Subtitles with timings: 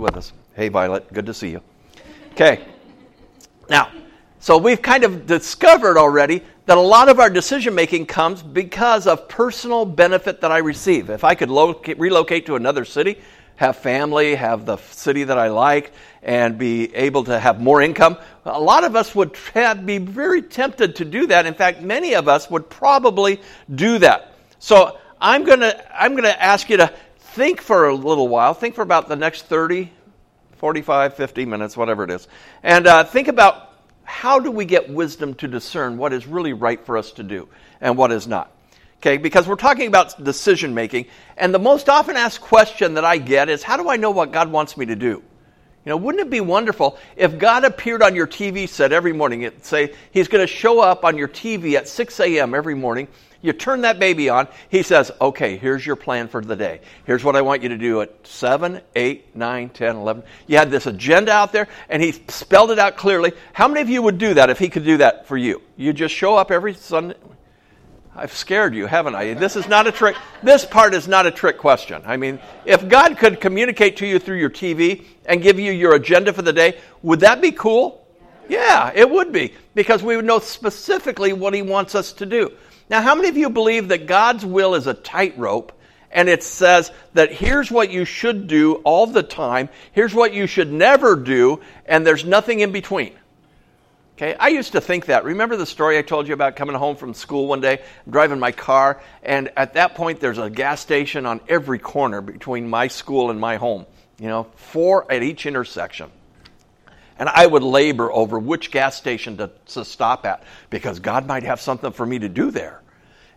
[0.00, 0.32] with us.
[0.54, 1.60] Hey, Violet, good to see you.
[2.32, 2.64] Okay.
[3.68, 3.92] Now,
[4.40, 9.06] so we've kind of discovered already that a lot of our decision making comes because
[9.06, 11.10] of personal benefit that I receive.
[11.10, 13.18] If I could locate, relocate to another city,
[13.56, 15.92] have family, have the city that I like,
[16.22, 20.42] and be able to have more income, a lot of us would have, be very
[20.42, 21.44] tempted to do that.
[21.44, 23.40] In fact, many of us would probably
[23.74, 24.34] do that.
[24.58, 26.92] So I'm going to I'm going to ask you to
[27.32, 29.92] think for a little while, think for about the next 30,
[30.56, 32.26] 45, 50 minutes, whatever it is,
[32.62, 36.84] and uh, think about how do we get wisdom to discern what is really right
[36.84, 37.48] for us to do
[37.80, 38.52] and what is not?
[38.98, 43.16] Okay, because we're talking about decision making, and the most often asked question that I
[43.16, 45.22] get is how do I know what God wants me to do?
[45.84, 49.42] You know, wouldn't it be wonderful if God appeared on your TV set every morning?
[49.42, 52.54] It say He's going to show up on your TV at 6 a.m.
[52.54, 53.08] every morning,
[53.42, 54.48] you turn that baby on.
[54.68, 56.80] He says, okay, here's your plan for the day.
[57.04, 60.22] Here's what I want you to do at 7, 8, 9, 10, 11.
[60.46, 63.32] You had this agenda out there, and he spelled it out clearly.
[63.52, 65.62] How many of you would do that if he could do that for you?
[65.76, 67.16] You just show up every Sunday.
[68.14, 69.34] I've scared you, haven't I?
[69.34, 70.16] This is not a trick.
[70.42, 72.02] This part is not a trick question.
[72.04, 75.94] I mean, if God could communicate to you through your TV and give you your
[75.94, 78.04] agenda for the day, would that be cool?
[78.48, 82.50] Yeah, it would be, because we would know specifically what He wants us to do.
[82.90, 85.72] Now, how many of you believe that God's will is a tightrope
[86.10, 90.48] and it says that here's what you should do all the time, here's what you
[90.48, 93.12] should never do, and there's nothing in between?
[94.16, 95.24] Okay, I used to think that.
[95.24, 98.40] Remember the story I told you about coming home from school one day, I'm driving
[98.40, 102.88] my car, and at that point there's a gas station on every corner between my
[102.88, 103.86] school and my home.
[104.18, 106.10] You know, four at each intersection.
[107.20, 111.42] And I would labor over which gas station to, to stop at because God might
[111.42, 112.80] have something for me to do there.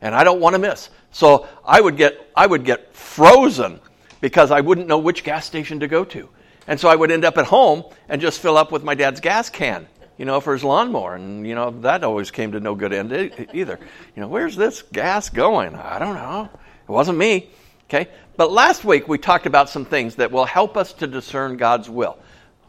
[0.01, 0.89] And I don't want to miss.
[1.11, 3.81] So I would get, I would get frozen
[4.21, 6.29] because I wouldn't know which gas station to go to.
[6.65, 9.19] And so I would end up at home and just fill up with my dad's
[9.19, 9.85] gas can,
[10.17, 11.15] you know, for his lawnmower.
[11.15, 13.11] And, you know, that always came to no good end
[13.53, 13.79] either.
[14.15, 15.75] You know, where's this gas going?
[15.75, 16.49] I don't know.
[16.87, 17.49] It wasn't me.
[17.89, 18.09] Okay?
[18.37, 21.89] But last week we talked about some things that will help us to discern God's
[21.89, 22.17] will.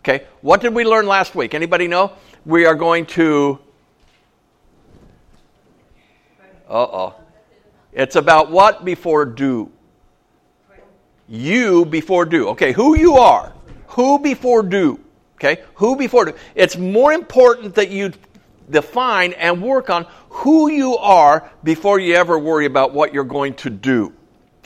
[0.06, 1.54] Okay, what did we learn last week?
[1.54, 2.12] Anybody know?
[2.44, 3.58] We are going to.
[6.68, 7.14] Uh oh.
[7.90, 9.72] It's about what before do.
[11.26, 12.48] You before do.
[12.48, 13.54] Okay, who you are.
[13.88, 15.00] Who before do.
[15.36, 16.34] Okay, who before do.
[16.54, 18.12] It's more important that you
[18.68, 23.54] define and work on who you are before you ever worry about what you're going
[23.54, 24.12] to do.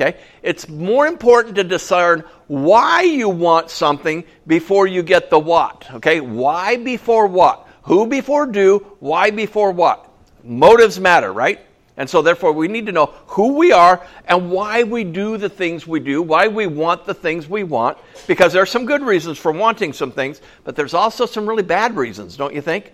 [0.00, 0.18] Okay?
[0.42, 5.86] It's more important to discern why you want something before you get the what.
[5.94, 6.20] Okay?
[6.20, 7.66] Why before what?
[7.82, 10.08] Who before do, why before what?
[10.44, 11.60] Motives matter, right?
[11.96, 15.48] And so, therefore, we need to know who we are and why we do the
[15.48, 17.98] things we do, why we want the things we want,
[18.28, 21.64] because there are some good reasons for wanting some things, but there's also some really
[21.64, 22.92] bad reasons, don't you think?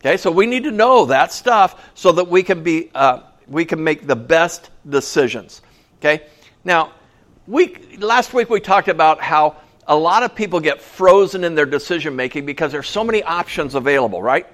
[0.00, 3.64] Okay, so we need to know that stuff so that we can be, uh, we
[3.64, 5.62] can make the best decisions.
[6.04, 6.22] Okay,
[6.64, 6.92] now,
[7.46, 9.56] we, last week we talked about how
[9.86, 13.74] a lot of people get frozen in their decision making because there's so many options
[13.74, 14.46] available, right?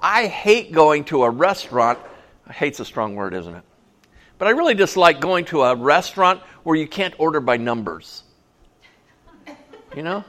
[0.00, 1.98] I hate going to a restaurant.
[2.50, 3.64] Hate's a strong word, isn't it?
[4.38, 8.22] But I really dislike going to a restaurant where you can't order by numbers.
[9.94, 10.24] You know?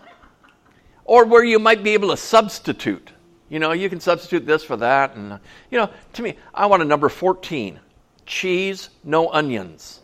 [1.05, 3.13] Or where you might be able to substitute.
[3.47, 5.15] You know, you can substitute this for that.
[5.15, 5.39] And,
[5.71, 7.79] you know, to me, I want a number 14
[8.25, 10.01] cheese, no onions.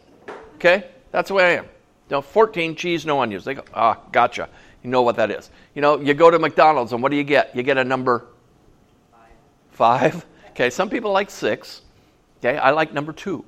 [0.56, 0.86] Okay?
[1.12, 1.66] That's the way I am.
[1.66, 3.46] You know, 14 cheese, no onions.
[3.46, 4.50] They go, ah, gotcha.
[4.84, 5.50] You know what that is.
[5.74, 7.56] You know, you go to McDonald's and what do you get?
[7.56, 8.28] You get a number
[9.72, 10.14] five.
[10.14, 10.26] five?
[10.52, 11.82] Okay, some people like six.
[12.40, 13.44] Okay, I like number two.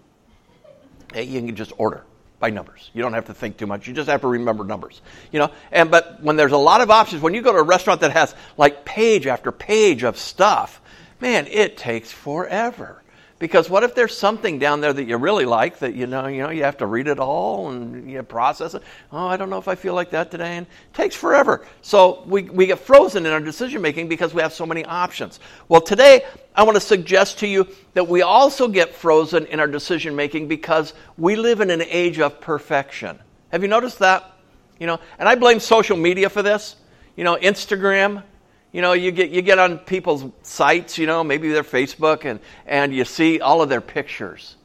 [1.11, 2.03] Okay, you can just order
[2.39, 2.91] by numbers.
[2.93, 3.87] You don't have to think too much.
[3.87, 5.01] You just have to remember numbers.
[5.31, 7.63] You know, and but when there's a lot of options, when you go to a
[7.63, 10.81] restaurant that has like page after page of stuff,
[11.21, 13.03] man, it takes forever.
[13.39, 16.41] Because what if there's something down there that you really like that you know, you
[16.41, 18.81] know, you have to read it all and you process it.
[19.11, 20.57] Oh, I don't know if I feel like that today.
[20.57, 21.63] And it takes forever.
[21.83, 25.39] So we, we get frozen in our decision making because we have so many options.
[25.69, 26.25] Well, today
[26.55, 30.47] I want to suggest to you that we also get frozen in our decision making
[30.47, 33.19] because we live in an age of perfection.
[33.51, 34.33] Have you noticed that?
[34.79, 36.75] You know, and I blame social media for this.
[37.15, 38.23] You know, Instagram,
[38.71, 42.39] you know, you get, you get on people's sites, you know, maybe their Facebook, and,
[42.65, 44.55] and you see all of their pictures.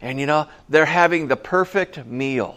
[0.00, 2.56] And, you know, they're having the perfect meal.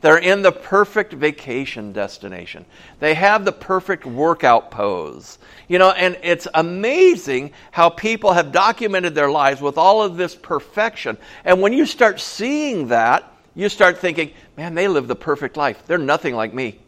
[0.00, 2.66] They're in the perfect vacation destination.
[3.00, 5.38] They have the perfect workout pose.
[5.66, 10.34] You know, and it's amazing how people have documented their lives with all of this
[10.34, 11.16] perfection.
[11.44, 15.86] And when you start seeing that, you start thinking, man, they live the perfect life.
[15.86, 16.80] They're nothing like me.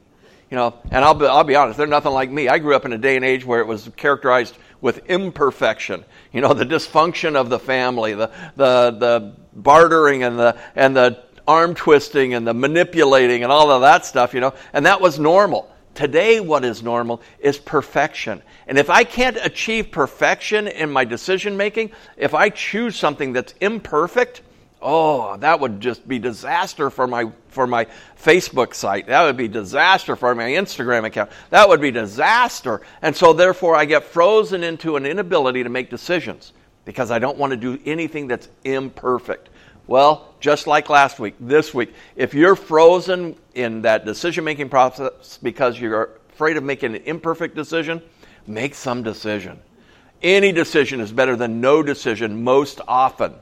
[0.51, 2.49] You know, and I'll be, I'll be honest, they're nothing like me.
[2.49, 6.05] I grew up in a day and age where it was characterized with imperfection.
[6.33, 11.25] You know, the dysfunction of the family, the, the, the bartering and the, and the
[11.49, 15.19] arm twisting and the manipulating and all of that stuff, you know, and that was
[15.19, 15.73] normal.
[15.95, 18.43] Today, what is normal is perfection.
[18.67, 23.55] And if I can't achieve perfection in my decision making, if I choose something that's
[23.61, 24.43] imperfect,
[24.87, 27.87] oh, that would just be disaster for my for my
[28.23, 29.09] Facebook site.
[29.09, 31.31] That would be disaster for my Instagram account.
[31.51, 32.81] That would be disaster.
[33.03, 36.53] And so therefore I get frozen into an inability to make decisions
[36.85, 39.49] because I don't want to do anything that's imperfect.
[39.89, 45.39] Well, just like last week, this week, if you're frozen in that decision making process
[45.43, 48.01] because you're afraid of making an imperfect decision,
[48.47, 49.59] make some decision.
[50.23, 53.35] Any decision is better than no decision most often.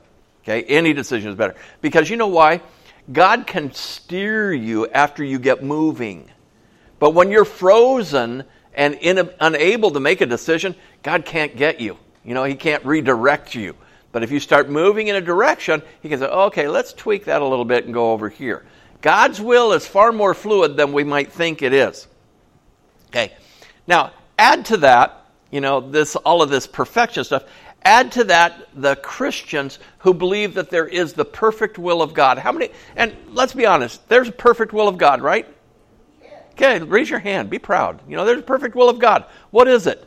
[0.45, 0.63] Okay?
[0.63, 1.55] Any decision is better.
[1.81, 2.61] Because you know why?
[3.11, 6.31] God can steer you after you get moving.
[6.99, 11.97] But when you're frozen and in, unable to make a decision, God can't get you.
[12.23, 13.75] You know, He can't redirect you.
[14.15, 17.41] But if you start moving in a direction, he can say, okay, let's tweak that
[17.41, 18.65] a little bit and go over here.
[19.01, 22.07] God's will is far more fluid than we might think it is.
[23.09, 23.33] Okay.
[23.87, 27.43] Now, add to that, you know, this all of this perfection stuff.
[27.85, 32.39] Add to that the Christians who believe that there is the perfect will of God.
[32.39, 35.47] How many and let's be honest, there's a perfect will of God, right?
[36.53, 37.49] Okay, raise your hand.
[37.49, 38.01] Be proud.
[38.07, 39.25] You know, there's a perfect will of God.
[39.51, 40.03] What is it?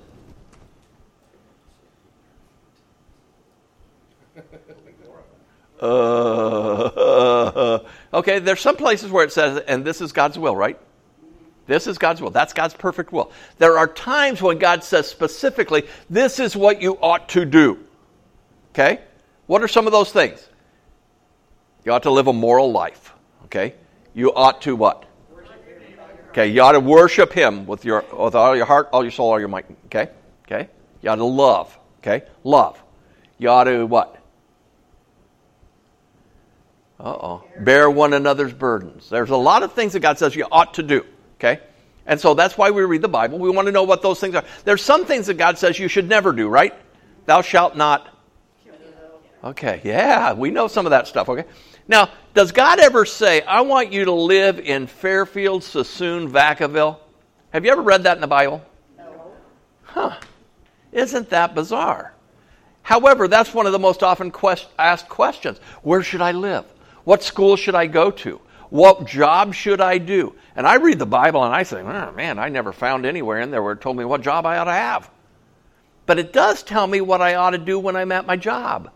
[5.80, 7.78] Uh,
[8.14, 10.78] okay, there's some places where it says, and this is God's will, right?
[11.68, 12.30] This is God's will.
[12.30, 13.30] That's God's perfect will.
[13.58, 17.78] There are times when God says specifically, this is what you ought to do.
[18.72, 19.00] Okay?
[19.46, 20.44] What are some of those things?
[21.84, 23.12] You ought to live a moral life.
[23.44, 23.74] Okay?
[24.14, 25.04] You ought to what?
[26.30, 29.30] Okay, you ought to worship Him with, your, with all your heart, all your soul,
[29.30, 29.66] all your might.
[29.86, 30.10] Okay?
[30.46, 30.70] Okay?
[31.02, 31.78] You ought to love.
[32.00, 32.26] Okay?
[32.44, 32.82] Love.
[33.36, 34.16] You ought to what?
[36.98, 37.44] Uh oh.
[37.60, 39.10] Bear one another's burdens.
[39.10, 41.04] There's a lot of things that God says you ought to do.
[41.38, 41.60] Okay?
[42.06, 43.38] And so that's why we read the Bible.
[43.38, 44.44] We want to know what those things are.
[44.64, 46.74] There's some things that God says you should never do, right?
[47.26, 48.14] Thou shalt not.
[49.44, 51.44] Okay, yeah, we know some of that stuff, okay?
[51.86, 56.98] Now, does God ever say, I want you to live in Fairfield, Suisun, Vacaville?
[57.50, 58.62] Have you ever read that in the Bible?
[58.96, 59.32] No.
[59.84, 60.16] Huh.
[60.92, 62.14] Isn't that bizarre?
[62.82, 65.58] However, that's one of the most often quest- asked questions.
[65.82, 66.64] Where should I live?
[67.04, 68.40] What school should I go to?
[68.70, 70.34] What job should I do?
[70.54, 73.50] And I read the Bible and I say, oh, man, I never found anywhere in
[73.50, 75.10] there where it told me what job I ought to have.
[76.06, 78.90] But it does tell me what I ought to do when I'm at my job.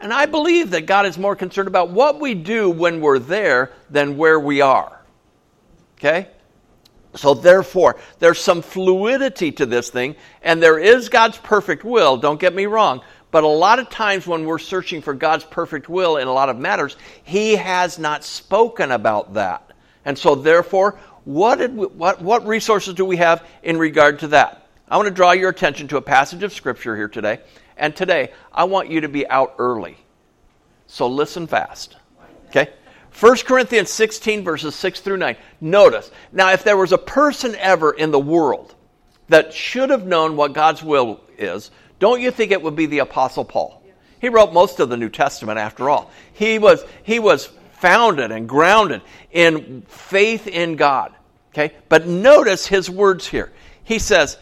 [0.00, 3.72] And I believe that God is more concerned about what we do when we're there
[3.90, 5.00] than where we are.
[5.98, 6.28] Okay?
[7.16, 12.40] So, therefore, there's some fluidity to this thing, and there is God's perfect will, don't
[12.40, 13.02] get me wrong,
[13.34, 16.50] but a lot of times when we're searching for God's perfect will in a lot
[16.50, 19.72] of matters, He has not spoken about that.
[20.04, 24.68] And so, therefore, what, we, what, what resources do we have in regard to that?
[24.88, 27.40] I want to draw your attention to a passage of Scripture here today.
[27.76, 29.96] And today, I want you to be out early.
[30.86, 31.96] So listen fast.
[32.50, 32.70] Okay?
[33.18, 35.36] 1 Corinthians 16, verses 6 through 9.
[35.60, 38.76] Notice, now, if there was a person ever in the world
[39.28, 41.72] that should have known what God's will is,
[42.04, 43.82] don't you think it would be the Apostle Paul?
[44.20, 46.10] He wrote most of the New Testament after all.
[46.34, 47.46] He was, he was
[47.78, 51.14] founded and grounded in faith in God.
[51.54, 51.74] Okay?
[51.88, 53.54] But notice his words here.
[53.84, 54.36] He says,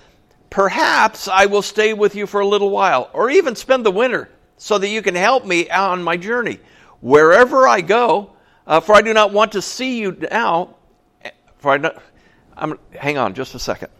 [0.50, 4.28] Perhaps I will stay with you for a little while, or even spend the winter,
[4.57, 6.59] so that you can help me on my journey.
[7.00, 8.33] Wherever I go,
[8.66, 10.75] uh, for I do not want to see you now.
[11.59, 12.02] For I not,
[12.57, 13.90] I'm, hang on just a second.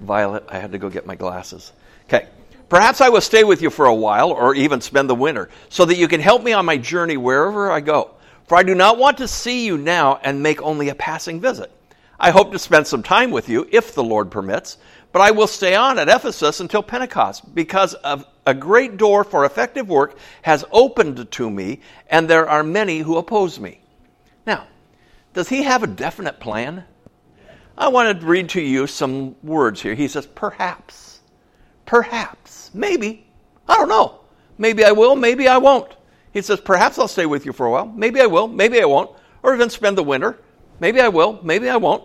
[0.00, 1.72] Violet, I had to go get my glasses.
[2.04, 2.28] Okay.
[2.68, 5.84] Perhaps I will stay with you for a while or even spend the winter so
[5.86, 8.10] that you can help me on my journey wherever I go.
[8.46, 11.70] For I do not want to see you now and make only a passing visit.
[12.20, 14.78] I hope to spend some time with you if the Lord permits,
[15.12, 19.44] but I will stay on at Ephesus until Pentecost because of a great door for
[19.44, 23.80] effective work has opened to me and there are many who oppose me.
[24.46, 24.66] Now,
[25.32, 26.84] does he have a definite plan?
[27.78, 29.94] I want to read to you some words here.
[29.94, 31.20] He says, perhaps,
[31.86, 33.24] perhaps, maybe,
[33.68, 34.18] I don't know.
[34.58, 35.94] Maybe I will, maybe I won't.
[36.32, 37.86] He says, perhaps I'll stay with you for a while.
[37.86, 39.12] Maybe I will, maybe I won't.
[39.44, 40.40] Or even spend the winter.
[40.80, 42.02] Maybe I will, maybe I won't.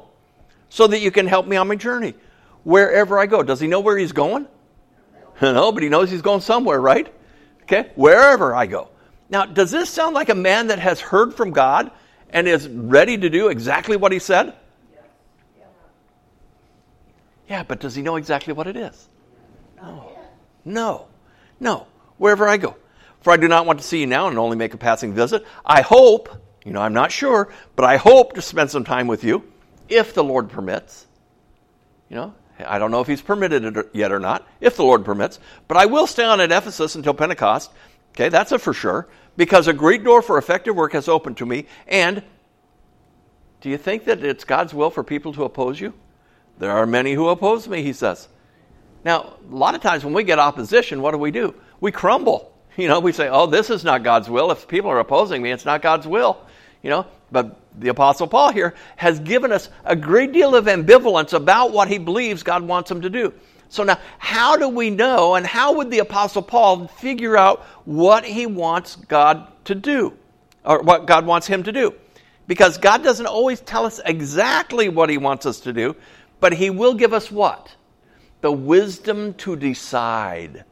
[0.70, 2.14] So that you can help me on my journey
[2.64, 3.42] wherever I go.
[3.42, 4.48] Does he know where he's going?
[5.42, 7.12] No, but he knows he's going somewhere, right?
[7.64, 7.90] Okay?
[7.96, 8.90] Wherever I go.
[9.30, 11.90] Now, does this sound like a man that has heard from God
[12.30, 14.54] and is ready to do exactly what he said?
[17.54, 19.08] Yeah, but does he know exactly what it is?
[19.78, 20.12] No.
[20.66, 21.08] No.
[21.60, 21.86] No.
[22.18, 22.76] Wherever I go.
[23.22, 25.46] For I do not want to see you now and only make a passing visit.
[25.64, 26.30] I hope,
[26.66, 29.44] you know, I'm not sure, but I hope to spend some time with you,
[29.88, 31.06] if the Lord permits.
[32.10, 35.06] You know, I don't know if he's permitted it yet or not, if the Lord
[35.06, 37.70] permits, but I will stay on at Ephesus until Pentecost.
[38.14, 39.08] Okay, that's a for sure,
[39.38, 41.68] because a great door for effective work has opened to me.
[41.88, 42.24] And
[43.62, 45.94] do you think that it's God's will for people to oppose you?
[46.60, 48.28] There are many who oppose me, he says.
[49.04, 51.56] Now, a lot of times when we get opposition, what do we do?
[51.80, 52.52] We crumble.
[52.76, 54.50] You know, we say, oh, this is not God's will.
[54.50, 56.40] If people are opposing me, it's not God's will.
[56.82, 61.34] You know, but the Apostle Paul here has given us a great deal of ambivalence
[61.34, 63.32] about what he believes God wants him to do.
[63.70, 68.24] So now, how do we know, and how would the Apostle Paul figure out what
[68.24, 70.14] he wants God to do,
[70.64, 71.96] or what God wants him to do?
[72.46, 75.96] Because God doesn't always tell us exactly what he wants us to do,
[76.44, 77.74] but he will give us what?
[78.42, 80.66] The wisdom to decide.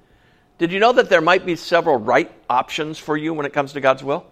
[0.58, 3.72] Did you know that there might be several right options for you when it comes
[3.72, 4.26] to God's will?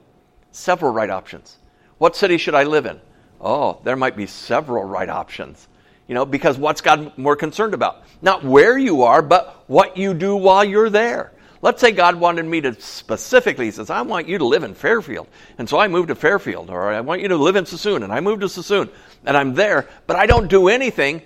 [0.52, 1.58] Several right options.
[1.98, 3.00] What city should I live in?
[3.40, 5.70] Oh, there might be several right options.
[6.10, 8.04] You know, because what's God more concerned about?
[8.22, 11.32] Not where you are, but what you do while you're there.
[11.62, 14.74] Let's say God wanted me to specifically, He says, I want you to live in
[14.74, 15.28] Fairfield.
[15.58, 18.14] And so I moved to Fairfield, or I want you to live in Suisun, and
[18.14, 18.90] I moved to Suisun,
[19.26, 21.22] and I'm there, but I don't do anything.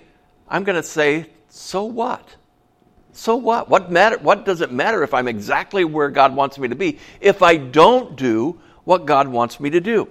[0.48, 2.36] I'm going to say, so what?
[3.12, 3.68] So what?
[3.68, 6.98] What matter what does it matter if I'm exactly where God wants me to be
[7.20, 10.08] if I don't do what God wants me to do?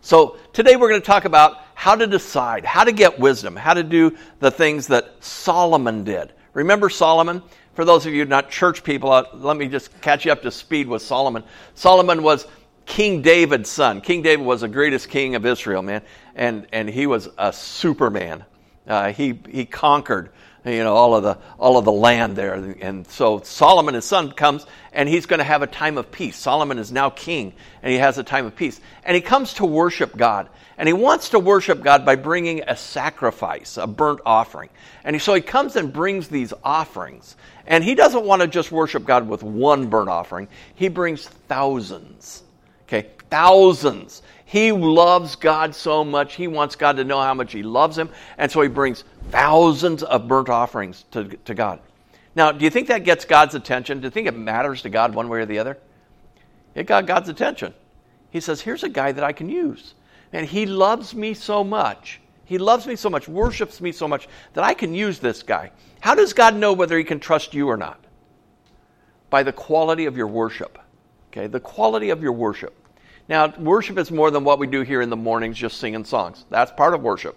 [0.00, 3.74] So, today we're going to talk about how to decide, how to get wisdom, how
[3.74, 6.32] to do the things that Solomon did.
[6.52, 7.42] Remember Solomon?
[7.74, 10.50] For those of you not church people, uh, let me just catch you up to
[10.50, 11.42] speed with Solomon.
[11.74, 12.46] Solomon was
[12.86, 14.00] King David's son.
[14.00, 16.02] King David was the greatest king of Israel, man,
[16.34, 18.44] and, and he was a superman.
[18.88, 20.30] Uh, he, he conquered
[20.64, 22.54] you know all of the all of the land there.
[22.54, 26.36] And so solomon his son comes and he's going to have a time of peace.
[26.36, 27.52] Solomon is now king
[27.82, 28.80] and he has a time of peace.
[29.04, 30.48] And he comes to worship god.
[30.76, 34.70] And he wants to worship god by bringing a sacrifice a burnt offering.
[35.04, 37.36] And so he comes and brings these offerings.
[37.66, 40.48] And he doesn't want to just worship god with one burnt offering.
[40.74, 42.42] He brings thousands
[42.84, 46.36] okay thousands he loves God so much.
[46.36, 48.08] He wants God to know how much he loves him.
[48.38, 51.80] And so he brings thousands of burnt offerings to, to God.
[52.34, 54.00] Now, do you think that gets God's attention?
[54.00, 55.76] Do you think it matters to God one way or the other?
[56.74, 57.74] It got God's attention.
[58.30, 59.92] He says, Here's a guy that I can use.
[60.32, 62.18] And he loves me so much.
[62.46, 65.72] He loves me so much, worships me so much, that I can use this guy.
[66.00, 68.02] How does God know whether he can trust you or not?
[69.28, 70.78] By the quality of your worship.
[71.30, 72.74] Okay, the quality of your worship.
[73.28, 76.44] Now, worship is more than what we do here in the mornings, just singing songs.
[76.48, 77.36] That's part of worship.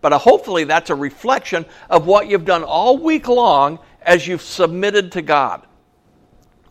[0.00, 4.42] But uh, hopefully, that's a reflection of what you've done all week long as you've
[4.42, 5.66] submitted to God.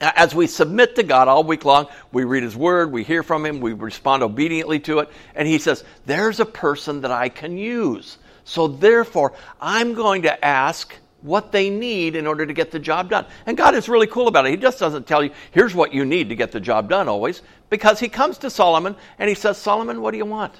[0.02, 3.46] As we submit to God all week long, we read His Word, we hear from
[3.46, 7.58] Him, we respond obediently to it, and He says, There's a person that I can
[7.58, 8.18] use.
[8.46, 13.10] So therefore, I'm going to ask what they need in order to get the job
[13.10, 13.26] done.
[13.46, 14.52] And God is really cool about it.
[14.52, 17.42] He just doesn't tell you, here's what you need to get the job done always,
[17.70, 20.54] because he comes to Solomon and he says, Solomon, what do you want?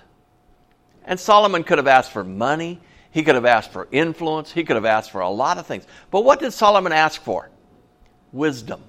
[1.06, 4.76] And Solomon could have asked for money, he could have asked for influence, he could
[4.76, 5.88] have asked for a lot of things.
[6.12, 7.50] But what did Solomon ask for?
[8.32, 8.84] Wisdom.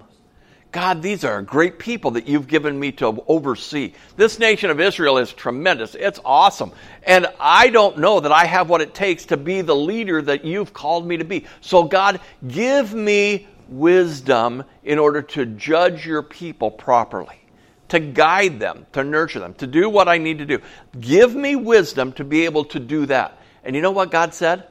[0.73, 3.93] God, these are great people that you've given me to oversee.
[4.17, 5.97] This nation of Israel is tremendous.
[5.97, 6.71] It's awesome.
[7.03, 10.45] And I don't know that I have what it takes to be the leader that
[10.45, 11.47] you've called me to be.
[11.61, 17.41] So, God, give me wisdom in order to judge your people properly,
[17.89, 20.61] to guide them, to nurture them, to do what I need to do.
[21.01, 23.39] Give me wisdom to be able to do that.
[23.65, 24.69] And you know what God said?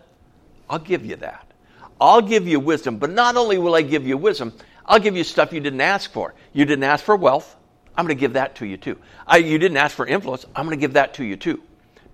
[0.70, 1.46] I'll give you that.
[2.00, 4.54] I'll give you wisdom, but not only will I give you wisdom,
[4.90, 6.34] I'll give you stuff you didn't ask for.
[6.52, 7.56] You didn't ask for wealth.
[7.96, 8.98] I'm going to give that to you too.
[9.28, 10.46] I, you didn't ask for influence.
[10.56, 11.62] I'm going to give that to you too.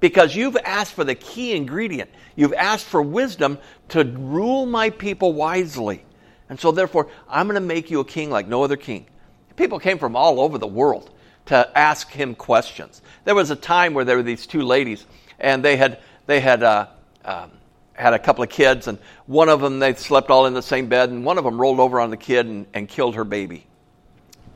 [0.01, 2.09] Because you've asked for the key ingredient.
[2.35, 6.03] You've asked for wisdom to rule my people wisely.
[6.49, 9.07] And so, therefore, I'm going to make you a king like no other king.
[9.55, 11.09] People came from all over the world
[11.45, 13.01] to ask him questions.
[13.23, 15.05] There was a time where there were these two ladies,
[15.39, 16.87] and they had, they had uh,
[17.23, 17.51] um,
[17.95, 20.87] had a couple of kids, and one of them, they slept all in the same
[20.87, 23.65] bed, and one of them rolled over on the kid and, and killed her baby.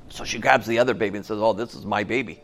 [0.09, 2.41] So she grabs the other baby and says, Oh, this is my baby.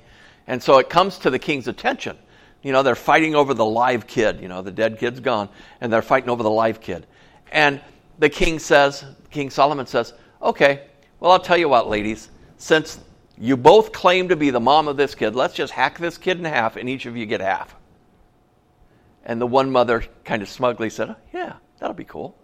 [0.47, 2.17] And so it comes to the king's attention.
[2.61, 4.39] You know, they're fighting over the live kid.
[4.41, 5.49] You know, the dead kid's gone,
[5.81, 7.05] and they're fighting over the live kid.
[7.51, 7.81] And
[8.19, 10.83] the king says, King Solomon says, Okay,
[11.19, 12.99] Well, I'll tell you what, ladies, since
[13.37, 16.37] you both claim to be the mom of this kid, let's just hack this kid
[16.37, 17.75] in half and each of you get half.
[19.25, 22.37] And the one mother kind of smugly said, oh, Yeah, that'll be cool.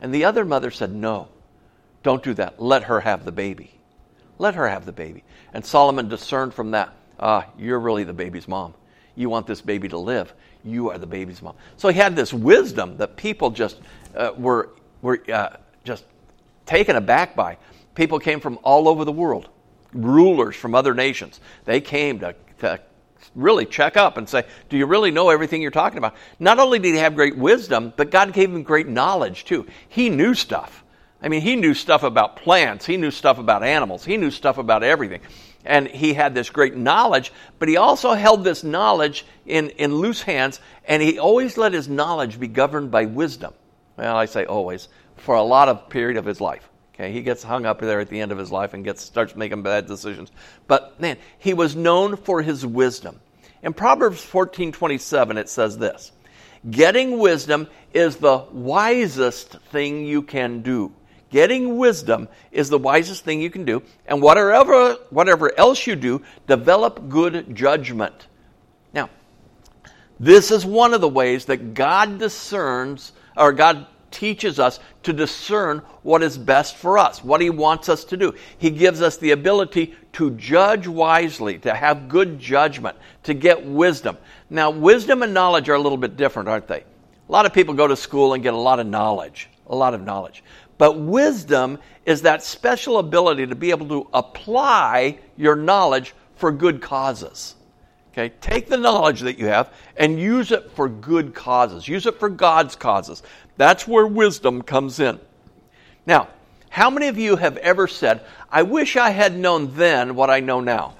[0.00, 1.28] And the other mother said, No,
[2.02, 2.60] don't do that.
[2.60, 3.80] Let her have the baby.
[4.38, 5.24] Let her have the baby.
[5.54, 8.74] And Solomon discerned from that, ah, you're really the baby's mom.
[9.14, 10.34] You want this baby to live.
[10.62, 11.54] You are the baby's mom.
[11.76, 13.80] So he had this wisdom that people just
[14.14, 16.04] uh, were, were uh, just
[16.66, 17.56] taken aback by.
[17.94, 19.48] People came from all over the world,
[19.94, 21.40] rulers from other nations.
[21.64, 22.80] They came to, to
[23.34, 26.14] really check up and say, Do you really know everything you're talking about?
[26.38, 29.66] Not only did he have great wisdom, but God gave him great knowledge too.
[29.88, 30.84] He knew stuff.
[31.22, 34.58] I mean, he knew stuff about plants, he knew stuff about animals, he knew stuff
[34.58, 35.20] about everything.
[35.64, 40.22] And he had this great knowledge, but he also held this knowledge in, in loose
[40.22, 43.52] hands, and he always let his knowledge be governed by wisdom.
[43.96, 46.68] Well, I say always, for a lot of period of his life.
[46.96, 49.36] Okay, he gets hung up there at the end of his life and gets starts
[49.36, 50.32] making bad decisions.
[50.66, 53.20] But man, he was known for his wisdom.
[53.62, 56.12] In Proverbs 14:27 it says this:
[56.70, 60.92] "Getting wisdom is the wisest thing you can do."
[61.30, 63.82] Getting wisdom is the wisest thing you can do.
[64.06, 68.28] And whatever, whatever else you do, develop good judgment.
[68.94, 69.10] Now,
[70.18, 73.86] this is one of the ways that God discerns, or God
[74.16, 78.34] teaches us to discern what is best for us, what He wants us to do.
[78.56, 84.16] He gives us the ability to judge wisely, to have good judgment, to get wisdom.
[84.48, 86.80] Now, wisdom and knowledge are a little bit different, aren't they?
[87.28, 89.92] A lot of people go to school and get a lot of knowledge, a lot
[89.92, 90.42] of knowledge.
[90.78, 96.80] But wisdom is that special ability to be able to apply your knowledge for good
[96.80, 97.54] causes.
[98.16, 98.32] Okay?
[98.40, 101.86] Take the knowledge that you have and use it for good causes.
[101.86, 103.22] Use it for God's causes.
[103.56, 105.18] That's where wisdom comes in.
[106.06, 106.28] Now,
[106.68, 108.20] how many of you have ever said,
[108.50, 110.94] I wish I had known then what I know now?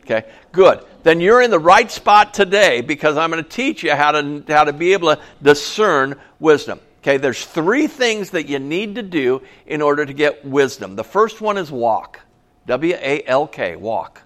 [0.00, 0.84] Okay, good.
[1.02, 4.44] Then you're in the right spot today because I'm going to teach you how to,
[4.48, 6.80] how to be able to discern wisdom.
[7.00, 10.96] Okay, there's three things that you need to do in order to get wisdom.
[10.96, 12.20] The first one is walk.
[12.66, 14.22] W A L K, walk.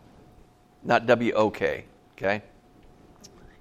[0.83, 1.85] Not W O K,
[2.17, 2.43] okay?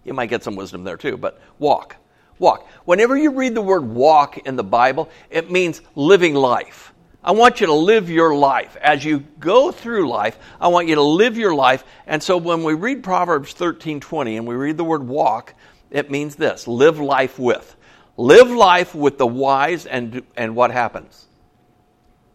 [0.03, 1.97] You might get some wisdom there too, but walk.
[2.41, 2.67] Walk.
[2.83, 6.91] Whenever you read the word walk in the Bible, it means living life.
[7.23, 8.75] I want you to live your life.
[8.81, 11.83] As you go through life, I want you to live your life.
[12.07, 15.53] And so when we read Proverbs 13:20 and we read the word walk,
[15.91, 17.75] it means this, live life with.
[18.17, 21.27] Live life with the wise, and, and what happens?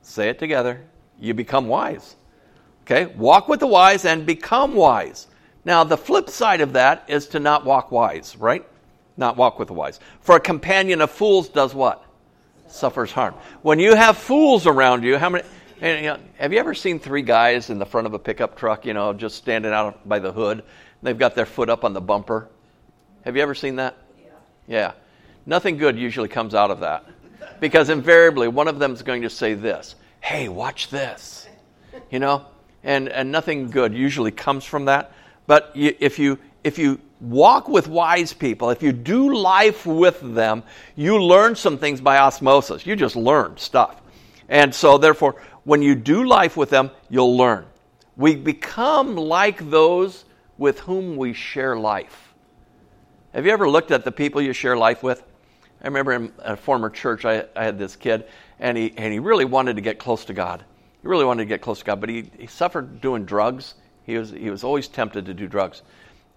[0.02, 0.82] Say it together.
[1.18, 2.16] You become wise.
[2.82, 3.06] Okay?
[3.16, 5.26] Walk with the wise and become wise.
[5.64, 8.64] Now, the flip side of that is to not walk wise, right?
[9.16, 10.00] Not walk with the wise.
[10.20, 12.04] For a companion of fools does what?
[12.68, 13.34] Suffers harm.
[13.62, 15.44] When you have fools around you, how many.
[15.80, 18.56] Eh, you know, have you ever seen three guys in the front of a pickup
[18.56, 20.64] truck, you know, just standing out by the hood?
[21.02, 22.48] They've got their foot up on the bumper.
[23.24, 23.96] Have you ever seen that?
[24.18, 24.30] Yeah.
[24.66, 24.92] Yeah.
[25.44, 27.04] Nothing good usually comes out of that.
[27.60, 31.48] Because invariably, one of them is going to say this Hey, watch this.
[32.10, 32.46] You know?
[32.82, 35.12] And, and nothing good usually comes from that.
[35.46, 40.20] But you, if, you, if you walk with wise people, if you do life with
[40.34, 40.62] them,
[40.94, 42.86] you learn some things by osmosis.
[42.86, 44.00] You just learn stuff.
[44.48, 47.66] And so, therefore, when you do life with them, you'll learn.
[48.16, 50.24] We become like those
[50.58, 52.34] with whom we share life.
[53.34, 55.22] Have you ever looked at the people you share life with?
[55.82, 58.26] I remember in a former church, I, I had this kid,
[58.58, 60.64] and he, and he really wanted to get close to God.
[61.02, 63.74] He really wanted to get close to God, but he, he suffered doing drugs.
[64.04, 65.82] He was, he was always tempted to do drugs.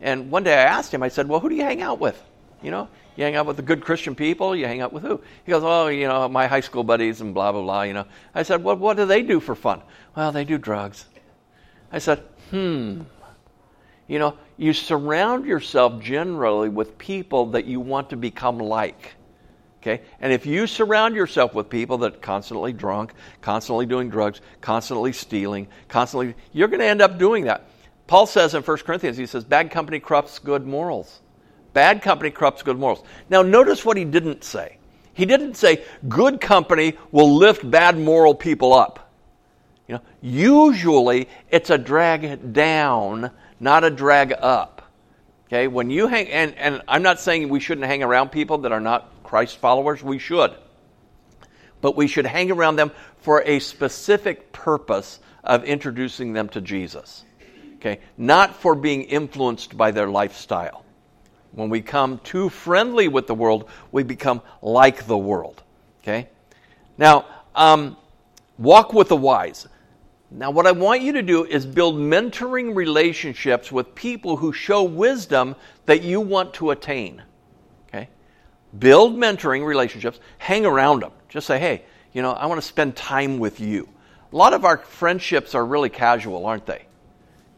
[0.02, 2.22] And one day I asked him, I said, Well, who do you hang out with?
[2.62, 5.22] You know, you hang out with the good Christian people, you hang out with who?
[5.46, 8.06] He goes, Oh, you know, my high school buddies and blah, blah, blah, you know.
[8.34, 9.82] I said, Well, what do they do for fun?
[10.16, 11.06] Well, they do drugs.
[11.92, 13.02] I said, Hmm.
[14.08, 19.14] You know, you surround yourself generally with people that you want to become like.
[19.82, 20.02] Okay?
[20.20, 25.68] And if you surround yourself with people that constantly drunk, constantly doing drugs, constantly stealing,
[25.88, 27.70] constantly, you're going to end up doing that.
[28.10, 31.22] Paul says in 1 Corinthians, he says, bad company corrupts good morals.
[31.74, 33.04] Bad company corrupts good morals.
[33.30, 34.78] Now, notice what he didn't say.
[35.14, 39.12] He didn't say good company will lift bad moral people up.
[39.88, 44.82] You know, usually it's a drag down, not a drag up.
[45.46, 48.72] Okay, when you hang, and, and I'm not saying we shouldn't hang around people that
[48.72, 50.02] are not Christ followers?
[50.02, 50.56] We should.
[51.80, 57.24] But we should hang around them for a specific purpose of introducing them to Jesus.
[57.80, 58.00] Okay?
[58.18, 60.84] Not for being influenced by their lifestyle.
[61.52, 65.64] When we come too friendly with the world, we become like the world.
[66.04, 66.30] Okay?
[66.98, 67.98] Now, um,
[68.58, 69.68] walk with the wise.
[70.32, 74.84] Now, what I want you to do is build mentoring relationships with people who show
[74.84, 77.24] wisdom that you want to attain.
[77.88, 78.10] Okay?
[78.78, 81.12] Build mentoring relationships, hang around them.
[81.30, 83.90] Just say, hey, you know, I want to spend time with you.
[84.32, 86.86] A lot of our friendships are really casual, aren't they?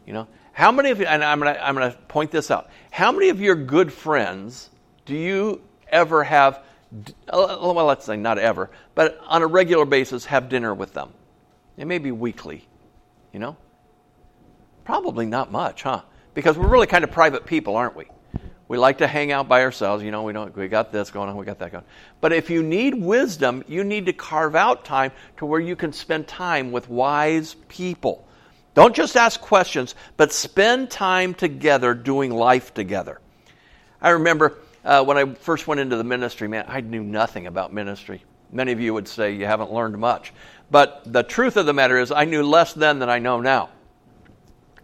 [0.06, 2.50] You know, how many of you, and I'm going to I'm going to point this
[2.50, 4.70] out, how many of your good friends
[5.06, 6.62] do you ever have,
[7.28, 11.12] uh, well, let's say not ever, but on a regular basis have dinner with them?
[11.76, 12.66] It may be weekly,
[13.32, 13.56] you know?
[14.84, 16.02] Probably not much, huh?
[16.34, 18.06] Because we're really kind of private people, aren't we?
[18.68, 20.02] We like to hang out by ourselves.
[20.02, 20.56] You know, we don't.
[20.56, 21.36] We got this going on.
[21.36, 21.84] We got that going.
[22.20, 25.92] But if you need wisdom, you need to carve out time to where you can
[25.92, 28.26] spend time with wise people.
[28.74, 33.20] Don't just ask questions, but spend time together doing life together.
[34.00, 37.72] I remember uh, when I first went into the ministry, man, I knew nothing about
[37.72, 38.24] ministry.
[38.50, 40.32] Many of you would say you haven't learned much.
[40.70, 43.68] But the truth of the matter is, I knew less then than I know now.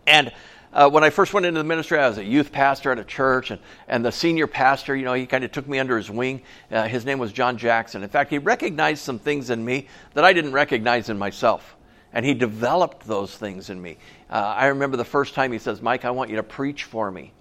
[0.07, 0.33] And
[0.73, 3.05] uh, when I first went into the ministry, I was a youth pastor at a
[3.05, 6.11] church, and, and the senior pastor, you know, he kind of took me under his
[6.11, 6.43] wing.
[6.71, 8.03] Uh, his name was John Jackson.
[8.03, 11.75] In fact, he recognized some things in me that I didn't recognize in myself.
[12.13, 13.99] And he developed those things in me.
[14.31, 17.11] Uh, I remember the first time he says, Mike, I want you to preach for
[17.11, 17.33] me.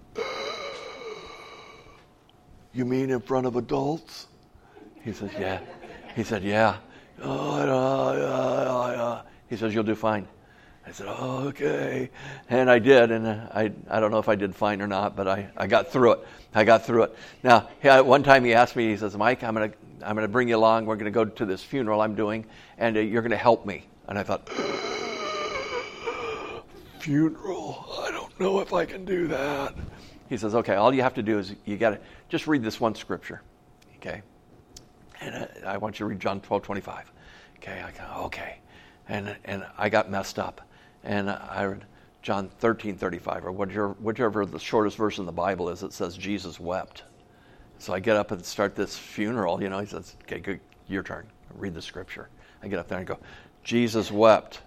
[2.73, 4.27] You mean in front of adults?
[5.01, 5.61] He says, Yeah.
[6.15, 6.77] He said, Yeah.
[7.21, 9.21] Oh, yeah, yeah, yeah.
[9.49, 10.27] He says, You'll do fine.
[10.87, 12.09] I said, oh, okay.
[12.49, 15.27] And I did, and I, I don't know if I did fine or not, but
[15.27, 16.25] I, I got through it.
[16.55, 17.15] I got through it.
[17.43, 17.67] Now,
[18.03, 20.55] one time he asked me, he says, Mike, I'm going to I'm to bring you
[20.55, 20.85] along.
[20.85, 22.45] We're going to go to this funeral I'm doing,
[22.77, 23.85] and uh, you're going to help me.
[24.07, 24.47] And I thought,
[26.99, 27.85] funeral?
[28.03, 29.75] I don't know if I can do that.
[30.29, 32.79] He says, okay, all you have to do is you got to just read this
[32.79, 33.41] one scripture,
[33.97, 34.21] okay?
[35.19, 37.11] And uh, I want you to read John 12, 25.
[37.57, 38.59] Okay, I go, okay.
[39.09, 40.61] And, and I got messed up.
[41.07, 41.85] And I read
[42.21, 46.17] John 13, 35, or whichever, whichever the shortest verse in the Bible is, it says
[46.17, 47.03] Jesus wept.
[47.79, 49.63] So I get up and start this funeral.
[49.63, 51.25] You know, he says, okay, good, your turn.
[51.55, 52.27] Read the scripture.
[52.61, 53.19] I get up there and go,
[53.63, 54.59] Jesus wept.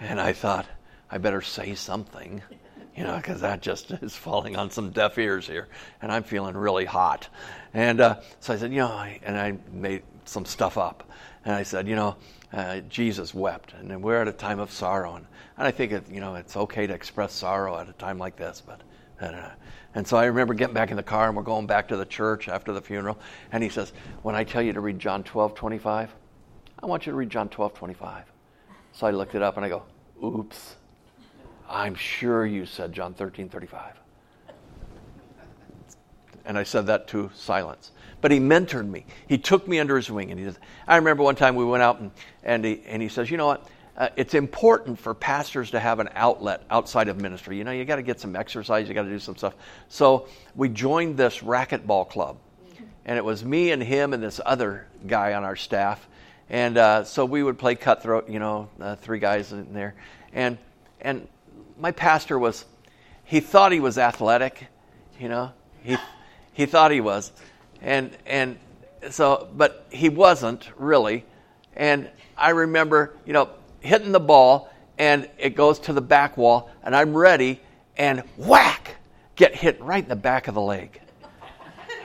[0.00, 0.66] and I thought,
[1.10, 2.42] I better say something
[3.00, 5.68] you know, because that just is falling on some deaf ears here,
[6.02, 7.28] and I'm feeling really hot.
[7.72, 11.10] And uh, so I said, you know, and I made some stuff up,
[11.44, 12.16] and I said, you know,
[12.52, 15.26] uh, Jesus wept, and we're at a time of sorrow, and,
[15.58, 18.36] and I think it, you know it's okay to express sorrow at a time like
[18.36, 18.82] this, but.
[19.20, 19.50] Uh,
[19.94, 22.06] and so I remember getting back in the car and we're going back to the
[22.06, 23.18] church after the funeral.
[23.52, 26.14] And he says, When I tell you to read John 12, 25,
[26.82, 28.24] I want you to read John 12, 25.
[28.92, 29.82] So I looked it up and I go,
[30.24, 30.76] Oops.
[31.68, 33.94] I'm sure you said John 13, 35.
[36.44, 37.92] And I said that to silence.
[38.20, 39.06] But he mentored me.
[39.28, 40.30] He took me under his wing.
[40.30, 42.10] And he said, I remember one time we went out and,
[42.42, 43.66] and, he, and he says, You know what?
[43.96, 47.58] Uh, it's important for pastors to have an outlet outside of ministry.
[47.58, 49.54] You know, you got to get some exercise, you got to do some stuff.
[49.88, 52.38] So we joined this racquetball club.
[53.04, 56.06] And it was me and him and this other guy on our staff.
[56.48, 59.94] And uh, so we would play cutthroat, you know, uh, three guys in there.
[60.32, 60.58] And,
[61.00, 61.28] and
[61.78, 62.64] my pastor was,
[63.24, 64.66] he thought he was athletic,
[65.18, 65.52] you know,
[65.82, 65.96] he,
[66.52, 67.32] he thought he was.
[67.82, 68.58] And, and
[69.10, 71.24] so, but he wasn't really.
[71.76, 76.70] And I remember, you know, hitting the ball and it goes to the back wall
[76.82, 77.60] and I'm ready
[77.96, 78.96] and whack,
[79.36, 81.00] get hit right in the back of the leg.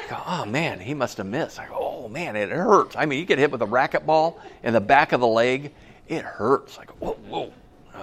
[0.06, 1.60] I go, oh man, he must have missed.
[1.60, 2.96] I go, oh man, it hurts.
[2.96, 5.74] I mean, you get hit with a racquetball in the back of the leg,
[6.08, 6.78] it hurts.
[6.78, 7.54] I go, whoa, whoa.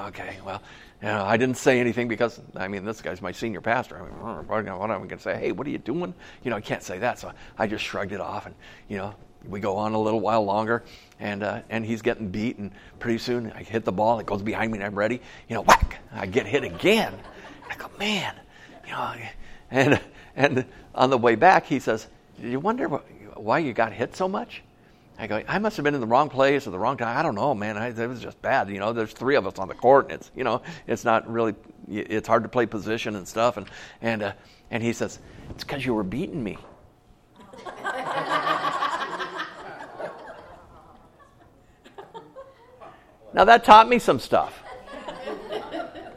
[0.09, 0.63] Okay, well,
[1.03, 3.97] you know, I didn't say anything because, I mean, this guy's my senior pastor.
[3.97, 5.37] I mean, what am I going to say?
[5.37, 6.15] Hey, what are you doing?
[6.45, 7.19] You know, I can't say that.
[7.19, 8.47] So I just shrugged it off.
[8.47, 8.55] And,
[8.89, 9.15] you know,
[9.49, 10.85] we go on a little while longer.
[11.19, 12.59] And, uh, and he's getting beat.
[12.59, 14.21] And pretty soon I hit the ball.
[14.21, 15.21] It goes behind me and I'm ready.
[15.49, 15.99] You know, whack.
[16.13, 17.13] I get hit again.
[17.69, 18.37] I go, man.
[18.87, 19.15] You know,
[19.73, 20.01] and,
[20.37, 22.07] and on the way back, he says,
[22.39, 24.63] You wonder why you got hit so much?
[25.23, 27.17] I go, I must have been in the wrong place at the wrong time.
[27.17, 27.79] I don't know, man.
[27.79, 28.69] I, it was just bad.
[28.69, 31.31] You know, there's three of us on the court, and it's you know, it's not
[31.31, 31.55] really,
[31.89, 33.57] it's hard to play position and stuff.
[33.57, 33.69] And
[34.01, 34.33] and uh,
[34.73, 36.59] and he says, it's because you were beating me.
[43.33, 44.61] now that taught me some stuff.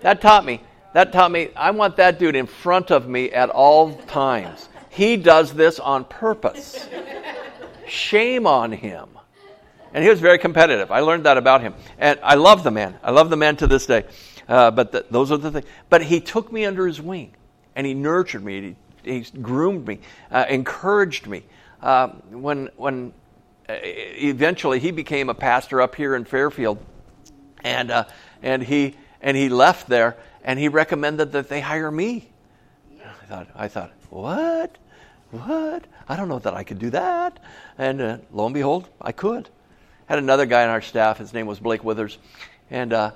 [0.02, 0.64] That taught me.
[0.94, 1.50] That taught me.
[1.56, 4.68] I want that dude in front of me at all times.
[4.90, 6.90] He does this on purpose.
[7.88, 9.10] Shame on him.
[9.94, 10.92] And he was very competitive.
[10.92, 11.74] I learned that about him.
[11.98, 12.98] And I love the man.
[13.02, 14.04] I love the man to this day.
[14.48, 15.66] Uh, but the, those are the things.
[15.90, 17.34] But he took me under his wing
[17.76, 18.76] and he nurtured me.
[19.04, 20.00] He, he groomed me,
[20.32, 21.44] uh, encouraged me.
[21.82, 23.14] Uh, when, when
[23.70, 26.78] eventually he became a pastor up here in Fairfield,
[27.64, 28.06] and uh,
[28.42, 32.30] and he and he left there, and he recommended that they hire me.
[33.02, 34.78] I thought, I thought, what,
[35.32, 35.86] what?
[36.08, 37.40] I don't know that I could do that.
[37.78, 39.50] And uh, lo and behold, I could.
[40.08, 41.18] Had another guy on our staff.
[41.18, 42.20] His name was Blake Withers,
[42.70, 43.12] and uh,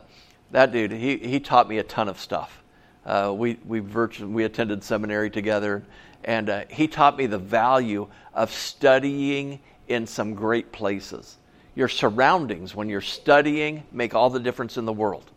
[0.52, 2.63] that dude, he he taught me a ton of stuff.
[3.06, 5.84] Uh, we we virtually we attended seminary together,
[6.24, 11.38] and uh, he taught me the value of studying in some great places.
[11.76, 15.30] Your surroundings, when you're studying, make all the difference in the world.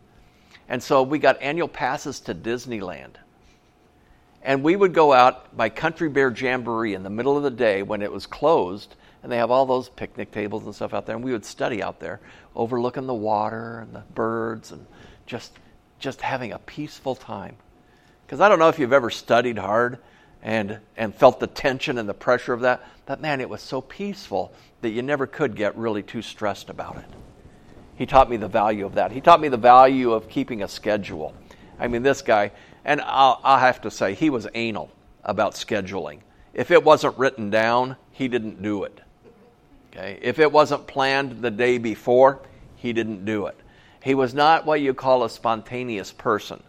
[0.69, 3.17] And so we got annual passes to Disneyland.
[4.45, 7.83] And we would go out by Country Bear Jamboree in the middle of the day
[7.83, 11.15] when it was closed, and they have all those picnic tables and stuff out there,
[11.15, 12.21] and we would study out there,
[12.57, 14.87] overlooking the water and the birds and
[15.27, 15.53] just
[16.01, 17.55] just having a peaceful time.
[18.27, 19.99] Because I don't know if you've ever studied hard
[20.43, 23.81] and and felt the tension and the pressure of that, but man, it was so
[23.81, 27.05] peaceful that you never could get really too stressed about it.
[27.95, 29.13] He taught me the value of that.
[29.13, 31.35] He taught me the value of keeping a schedule.
[31.79, 32.51] I mean, this guy,
[32.85, 34.91] and I'll, I'll have to say, he was anal
[35.25, 36.21] about scheduling.
[36.55, 39.01] If it wasn't written down, he didn't do it.
[39.91, 40.19] Okay?
[40.23, 42.41] If it wasn't planned the day before,
[42.77, 43.57] he didn't do it.
[44.03, 46.63] He was not what you call a spontaneous person.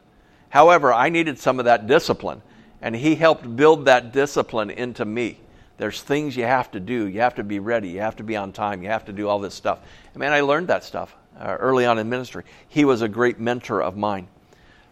[0.49, 2.43] However, I needed some of that discipline,
[2.81, 5.39] and he helped build that discipline into me.
[5.77, 7.07] There's things you have to do.
[7.07, 7.89] You have to be ready.
[7.89, 8.83] You have to be on time.
[8.83, 9.79] You have to do all this stuff.
[10.13, 12.43] And man, I learned that stuff uh, early on in ministry.
[12.69, 14.27] He was a great mentor of mine.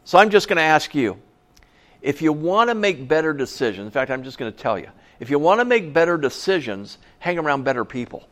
[0.04, 1.18] So I'm just going to ask you
[2.02, 4.90] if you want to make better decisions, in fact, I'm just going to tell you,
[5.20, 8.28] if you want to make better decisions, hang around better people.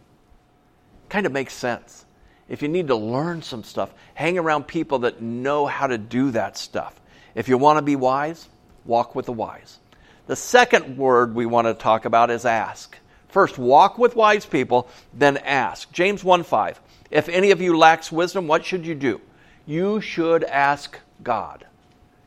[1.07, 2.05] Kind of makes sense.
[2.47, 6.31] If you need to learn some stuff, hang around people that know how to do
[6.31, 6.99] that stuff.
[7.35, 8.49] If you want to be wise,
[8.85, 9.77] walk with the wise.
[10.25, 12.97] The second word we want to talk about is ask.
[13.27, 15.91] First, walk with wise people, then ask.
[15.91, 16.81] James 1 5.
[17.11, 19.21] If any of you lacks wisdom, what should you do?
[19.67, 21.65] You should ask God.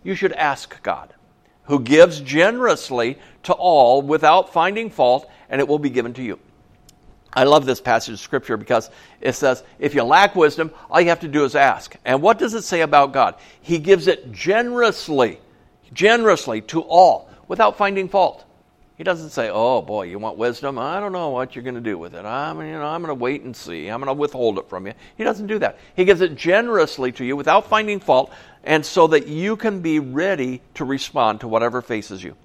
[0.02, 1.14] You should ask God,
[1.64, 6.38] who gives generously to all without finding fault, and it will be given to you.
[7.34, 11.08] I love this passage of scripture because it says, if you lack wisdom, all you
[11.08, 11.96] have to do is ask.
[12.04, 13.36] And what does it say about God?
[13.62, 15.40] He gives it generously,
[15.94, 18.44] generously to all without finding fault.
[18.96, 20.78] He doesn't say, "Oh boy, you want wisdom?
[20.78, 22.24] I don't know what you're going to do with it.
[22.24, 23.88] I'm, you know, I'm going to wait and see.
[23.88, 25.78] I'm going to withhold it from you." He doesn't do that.
[25.96, 28.32] He gives it generously to you without finding fault,
[28.64, 32.36] and so that you can be ready to respond to whatever faces you.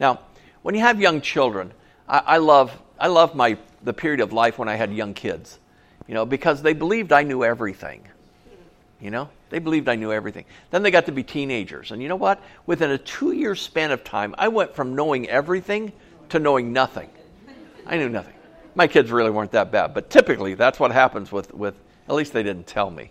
[0.00, 0.20] Now,
[0.62, 1.72] when you have young children,
[2.08, 5.58] I, I love I love my the period of life when I had young kids,
[6.06, 8.02] you know, because they believed I knew everything.
[9.00, 10.44] You know, they believed I knew everything.
[10.70, 11.90] Then they got to be teenagers.
[11.90, 12.42] And you know what?
[12.66, 15.92] Within a two year span of time, I went from knowing everything
[16.30, 17.10] to knowing nothing.
[17.86, 18.34] I knew nothing.
[18.74, 21.74] My kids really weren't that bad, but typically that's what happens with, with
[22.08, 23.10] at least they didn't tell me.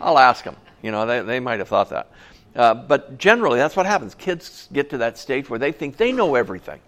[0.00, 0.56] I'll ask them.
[0.82, 2.10] You know, they, they might have thought that.
[2.54, 4.14] Uh, but generally, that's what happens.
[4.14, 6.80] Kids get to that stage where they think they know everything.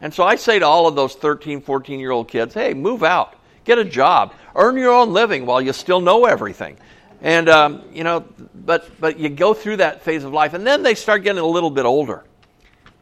[0.00, 3.02] And so I say to all of those 13, 14 year old kids, hey, move
[3.02, 6.76] out, get a job, earn your own living while you still know everything.
[7.22, 8.24] And, um, you know,
[8.54, 11.46] but, but you go through that phase of life, and then they start getting a
[11.46, 12.24] little bit older.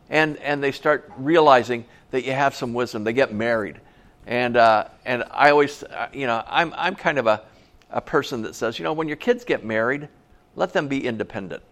[0.09, 3.05] And, and they start realizing that you have some wisdom.
[3.05, 3.81] They get married.
[4.27, 7.43] And, uh, and I always, uh, you know, I'm, I'm kind of a,
[7.91, 10.09] a person that says, you know, when your kids get married,
[10.57, 11.63] let them be independent.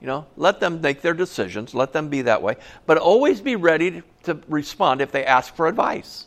[0.00, 3.56] You know, let them make their decisions, let them be that way, but always be
[3.56, 6.26] ready to respond if they ask for advice.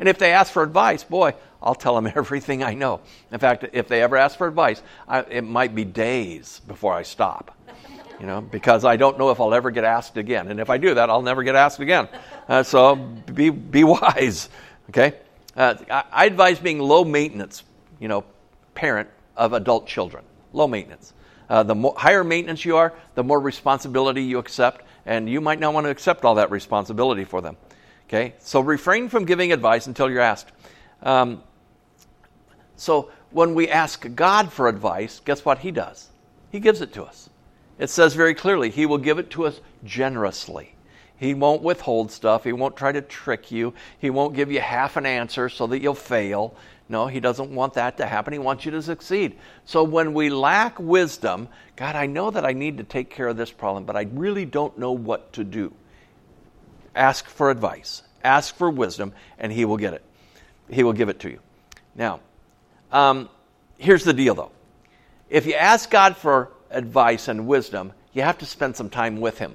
[0.00, 3.00] And if they ask for advice, boy, I'll tell them everything I know.
[3.32, 7.02] In fact, if they ever ask for advice, I, it might be days before I
[7.02, 7.54] stop.
[8.20, 10.48] You know, because I don't know if I'll ever get asked again.
[10.48, 12.08] And if I do that, I'll never get asked again.
[12.48, 14.48] Uh, so be, be wise,
[14.88, 15.14] okay?
[15.56, 17.62] Uh, I, I advise being low maintenance,
[18.00, 18.24] you know,
[18.74, 20.24] parent of adult children.
[20.52, 21.12] Low maintenance.
[21.48, 25.60] Uh, the more, higher maintenance you are, the more responsibility you accept, and you might
[25.60, 27.56] not want to accept all that responsibility for them.
[28.08, 28.34] Okay?
[28.38, 30.50] So refrain from giving advice until you're asked.
[31.02, 31.42] Um,
[32.76, 36.08] so when we ask God for advice, guess what He does?
[36.50, 37.28] He gives it to us.
[37.78, 40.74] It says very clearly, He will give it to us generously.
[41.16, 42.44] He won't withhold stuff.
[42.44, 43.74] He won't try to trick you.
[43.98, 46.54] He won't give you half an answer so that you'll fail.
[46.88, 48.32] No, He doesn't want that to happen.
[48.32, 49.36] He wants you to succeed.
[49.64, 53.36] So when we lack wisdom, God, I know that I need to take care of
[53.36, 55.74] this problem, but I really don't know what to do.
[56.94, 60.02] Ask for advice, ask for wisdom, and He will get it.
[60.70, 61.40] He will give it to you.
[61.94, 62.20] Now,
[62.92, 63.28] um,
[63.78, 64.52] here's the deal, though.
[65.28, 69.38] If you ask God for advice and wisdom, you have to spend some time with
[69.38, 69.54] Him.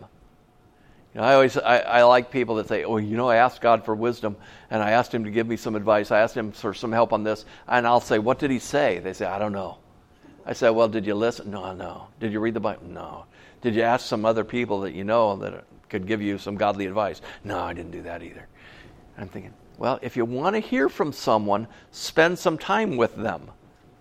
[1.14, 3.62] You know, I always I, I like people that say, "Oh, you know, I asked
[3.62, 4.36] God for wisdom,
[4.72, 6.10] and I asked Him to give me some advice.
[6.12, 9.00] I asked Him for some help on this." And I'll say, "What did He say?"
[9.00, 9.78] They say, "I don't know."
[10.46, 12.08] I say, "Well, did you listen?" No, no.
[12.20, 12.88] Did you read the Bible?
[12.88, 13.26] No.
[13.62, 16.86] Did you ask some other people that you know that could give you some godly
[16.86, 17.22] advice?
[17.44, 18.48] No, I didn't do that either.
[19.18, 23.50] I'm thinking, well, if you want to hear from someone, spend some time with them.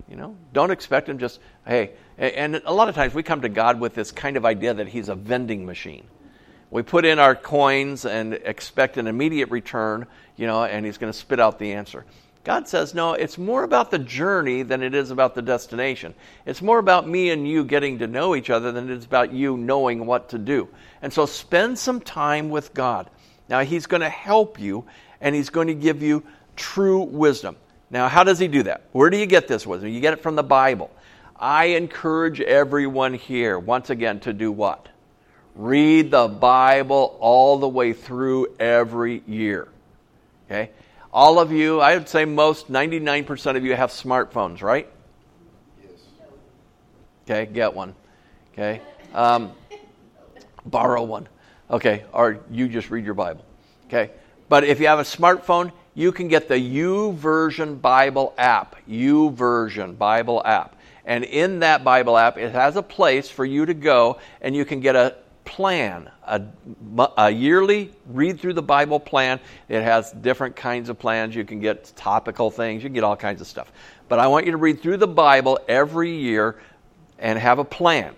[0.08, 1.92] You know, don't expect them just, hey.
[2.18, 4.88] And a lot of times we come to God with this kind of idea that
[4.88, 6.06] He's a vending machine
[6.72, 11.12] we put in our coins and expect an immediate return, you know, and he's going
[11.12, 12.06] to spit out the answer.
[12.44, 16.12] God says, no, it's more about the journey than it is about the destination.
[16.44, 19.32] It's more about me and you getting to know each other than it is about
[19.32, 20.68] you knowing what to do.
[21.02, 23.08] And so spend some time with God.
[23.48, 24.84] Now, He's going to help you
[25.20, 26.24] and He's going to give you
[26.56, 27.56] true wisdom.
[27.90, 28.82] Now, how does He do that?
[28.90, 29.90] Where do you get this wisdom?
[29.90, 30.90] You get it from the Bible.
[31.36, 34.88] I encourage everyone here, once again, to do what?
[35.54, 39.68] Read the Bible all the way through every year.
[40.46, 40.70] Okay?
[41.12, 44.88] All of you, I would say most, 99% of you have smartphones, right?
[45.82, 45.90] Yes.
[47.24, 47.94] Okay, get one.
[48.52, 48.80] Okay?
[49.12, 49.52] Um,
[50.64, 51.28] borrow one.
[51.70, 53.44] Okay, or you just read your Bible.
[53.88, 54.10] Okay?
[54.48, 58.76] But if you have a smartphone, you can get the YouVersion Bible app.
[58.88, 60.76] YouVersion Bible app.
[61.04, 64.64] And in that Bible app, it has a place for you to go and you
[64.64, 66.42] can get a plan, a,
[67.16, 69.40] a, yearly read through the Bible plan.
[69.68, 71.34] It has different kinds of plans.
[71.34, 73.70] You can get topical things, you can get all kinds of stuff.
[74.08, 76.60] But I want you to read through the Bible every year
[77.18, 78.14] and have a plan.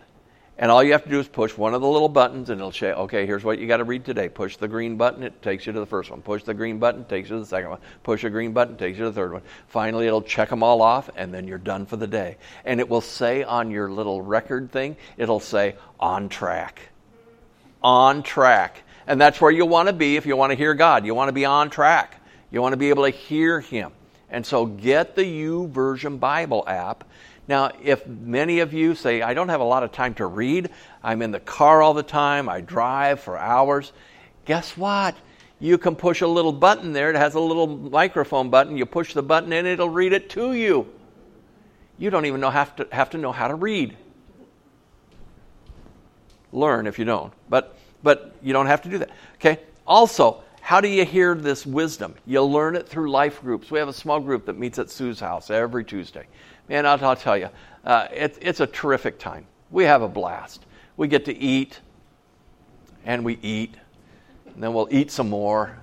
[0.57, 2.71] And all you have to do is push one of the little buttons, and it'll
[2.71, 4.29] say, okay, here's what you got to read today.
[4.29, 6.23] Push the green button, it takes you to the first one.
[6.23, 7.81] Push the green button, takes you to the second one.
[8.05, 9.43] Push a green button, takes you to the third one.
[9.67, 12.37] Finally, it'll check them all off, and then you're done for the day.
[12.65, 16.91] And it will say on your little record thing, it'll say, on track
[17.85, 18.83] on track.
[19.07, 21.05] And that's where you want to be if you want to hear God.
[21.05, 22.21] You want to be on track.
[22.51, 23.93] You want to be able to hear Him.
[24.31, 27.05] And so get the YouVersion Bible app.
[27.47, 30.71] Now, if many of you say, I don't have a lot of time to read,
[31.03, 33.93] I'm in the car all the time, I drive for hours,
[34.47, 35.15] guess what?
[35.61, 37.11] You can push a little button there.
[37.11, 38.77] It has a little microphone button.
[38.77, 40.91] You push the button and it'll read it to you.
[41.97, 43.97] You don't even know, have, to, have to know how to read
[46.55, 47.33] learn if you don't.
[47.49, 49.11] But but you don't have to do that.
[49.37, 49.59] Okay?
[49.87, 52.15] Also, how do you hear this wisdom?
[52.27, 53.71] You learn it through life groups.
[53.71, 56.27] We have a small group that meets at Sue's house every Tuesday.
[56.69, 57.49] Man, I'll, I'll tell you,
[57.85, 59.47] uh, it, it's a terrific time.
[59.71, 60.65] We have a blast.
[60.97, 61.81] We get to eat,
[63.05, 63.75] and we eat,
[64.55, 65.77] and then we'll eat some more.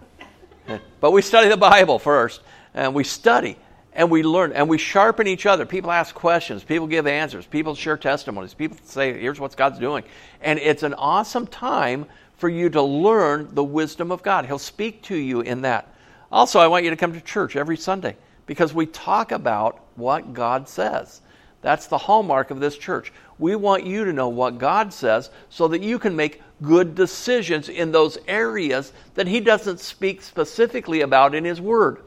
[1.02, 2.42] But we study the Bible first,
[2.74, 3.58] and we study
[3.94, 5.66] and we learn and we sharpen each other.
[5.66, 10.04] People ask questions, people give answers, people share testimonies, people say, here's what God's doing.
[10.42, 12.06] And it's an awesome time
[12.38, 14.46] for you to learn the wisdom of God.
[14.46, 15.94] He'll speak to you in that.
[16.32, 20.34] Also, I want you to come to church every Sunday because we talk about what
[20.34, 21.22] God says.
[21.62, 23.14] That's the hallmark of this church.
[23.38, 27.70] We want you to know what God says so that you can make good decisions
[27.70, 32.02] in those areas that He doesn't speak specifically about in His Word.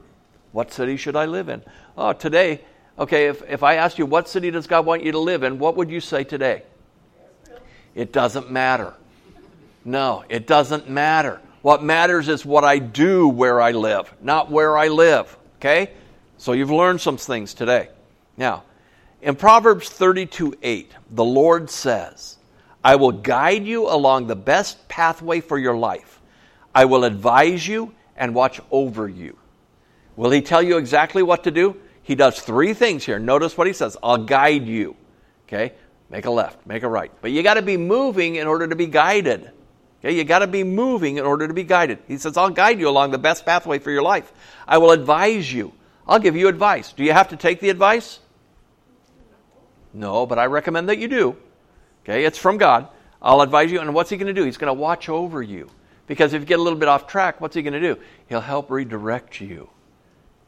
[0.55, 1.65] What city should I live in?
[1.99, 2.61] Oh, today,
[2.97, 5.59] okay, if, if I asked you, what city does God want you to live in,
[5.59, 6.63] what would you say today?
[7.97, 8.95] It doesn't matter.
[9.85, 11.41] No, it doesn't matter.
[11.63, 15.37] What matters is what I do where I live, not where I live.
[15.57, 15.91] Okay?
[16.39, 17.89] So you've learned some things today.
[18.37, 18.63] Now,
[19.23, 22.37] in Proverbs 32 8, the Lord says,
[22.85, 26.21] I will guide you along the best pathway for your life.
[26.73, 29.37] I will advise you and watch over you.
[30.17, 31.77] Will he tell you exactly what to do?
[32.03, 33.19] He does three things here.
[33.19, 34.97] Notice what he says I'll guide you.
[35.49, 35.75] Okay?
[36.11, 37.11] Make a left, make a right.
[37.21, 39.51] But you got to be moving in order to be guided.
[40.01, 40.15] Okay?
[40.15, 41.99] You got to be moving in order to be guided.
[42.07, 44.31] He says, I'll guide you along the best pathway for your life.
[44.69, 45.73] I will advise you.
[46.07, 46.93] I'll give you advice.
[46.93, 48.21] Do you have to take the advice?
[49.95, 51.37] No, but I recommend that you do.
[52.05, 52.25] Okay?
[52.25, 52.89] It's from God.
[53.23, 53.81] I'll advise you.
[53.81, 54.45] And what's he going to do?
[54.45, 55.71] He's going to watch over you.
[56.07, 57.99] Because if you get a little bit off track, what's he going to do?
[58.29, 59.71] He'll help redirect you.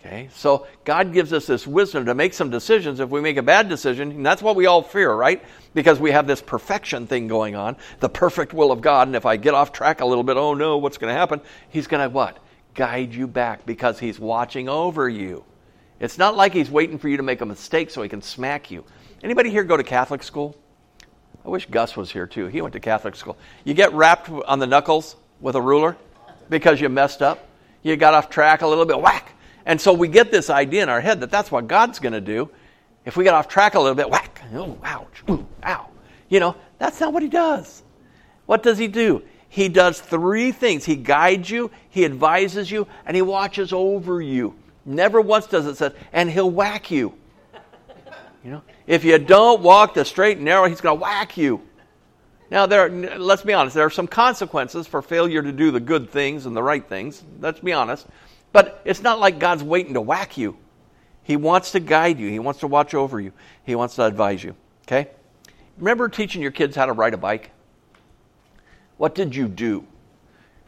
[0.06, 0.28] Okay?
[0.32, 3.68] So God gives us this wisdom to make some decisions if we make a bad
[3.68, 5.42] decision, and that's what we all fear, right?
[5.74, 9.26] Because we have this perfection thing going on, the perfect will of God, and if
[9.26, 11.40] I get off track a little bit, oh no, what's going to happen?
[11.70, 12.38] He's going to what?
[12.74, 15.44] Guide you back because he's watching over you.
[15.98, 18.70] It's not like he's waiting for you to make a mistake so he can smack
[18.70, 18.84] you.
[19.24, 20.56] Anybody here go to Catholic school?
[21.44, 22.46] I wish Gus was here too.
[22.46, 23.38] He went to Catholic school.
[23.64, 25.96] You get rapped on the knuckles with a ruler
[26.50, 27.48] because you messed up.
[27.82, 29.32] You got off track a little bit, whack
[29.66, 32.20] and so we get this idea in our head that that's what God's going to
[32.20, 32.48] do.
[33.04, 35.88] If we get off track a little bit, whack, oh, ouch, ooh, ow.
[36.28, 37.82] You know, that's not what he does.
[38.46, 39.22] What does he do?
[39.48, 44.54] He does three things He guides you, He advises you, and He watches over you.
[44.84, 47.14] Never once does it say, and He'll whack you.
[48.44, 51.62] You know, if you don't walk the straight and narrow, He's going to whack you.
[52.50, 56.10] Now, there, let's be honest, there are some consequences for failure to do the good
[56.10, 57.24] things and the right things.
[57.40, 58.06] Let's be honest.
[58.56, 60.56] But it's not like God's waiting to whack you.
[61.22, 63.34] He wants to guide you, He wants to watch over you,
[63.64, 64.56] He wants to advise you.
[64.86, 65.10] Okay?
[65.76, 67.50] Remember teaching your kids how to ride a bike?
[68.96, 69.86] What did you do?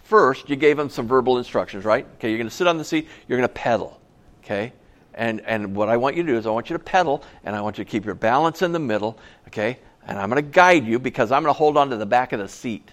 [0.03, 2.07] First, you gave them some verbal instructions, right?
[2.17, 3.99] Okay, you're going to sit on the seat, you're going to pedal.
[4.45, 4.75] Okay?
[5.15, 7.57] And, and what I want you to do is I want you to pedal, and
[7.57, 9.79] I want you to keep your balance in the middle, okay?
[10.07, 12.35] And I'm going to guide you because I'm going to hold on to the back
[12.35, 12.91] of the seat.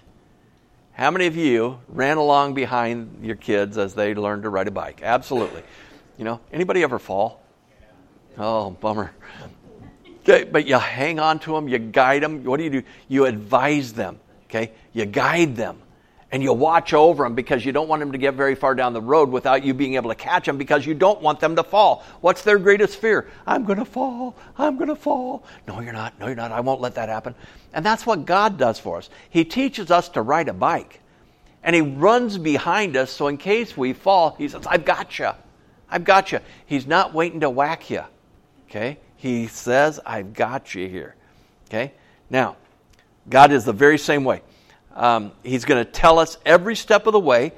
[0.96, 4.70] How many of you ran along behind your kids as they learned to ride a
[4.70, 5.00] bike?
[5.02, 5.62] Absolutely.
[6.16, 7.42] You know, anybody ever fall?
[8.38, 9.12] Oh, bummer.
[10.20, 12.44] Okay, but you hang on to them, you guide them.
[12.44, 12.82] What do you do?
[13.08, 14.18] You advise them.
[14.44, 15.82] Okay, you guide them,
[16.32, 18.92] and you watch over them because you don't want them to get very far down
[18.92, 21.62] the road without you being able to catch them because you don't want them to
[21.62, 22.04] fall.
[22.20, 23.28] What's their greatest fear?
[23.46, 24.36] I'm going to fall.
[24.58, 25.44] I'm going to fall.
[25.68, 26.18] No, you're not.
[26.18, 26.52] No, you're not.
[26.52, 27.34] I won't let that happen.
[27.72, 29.08] And that's what God does for us.
[29.30, 31.00] He teaches us to ride a bike,
[31.62, 35.30] and He runs behind us so in case we fall, He says, "I've got you.
[35.88, 38.02] I've got you." He's not waiting to whack you.
[38.68, 38.98] Okay?
[39.16, 41.14] He says, I've got you here.
[41.68, 41.92] Okay?
[42.30, 42.56] Now,
[43.28, 44.42] God is the very same way.
[44.96, 47.52] Um, he's going to tell us every step of the way,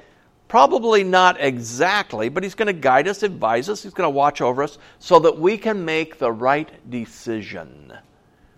[0.47, 4.41] probably not exactly, but He's going to guide us, advise us, He's going to watch
[4.41, 7.93] over us so that we can make the right decision.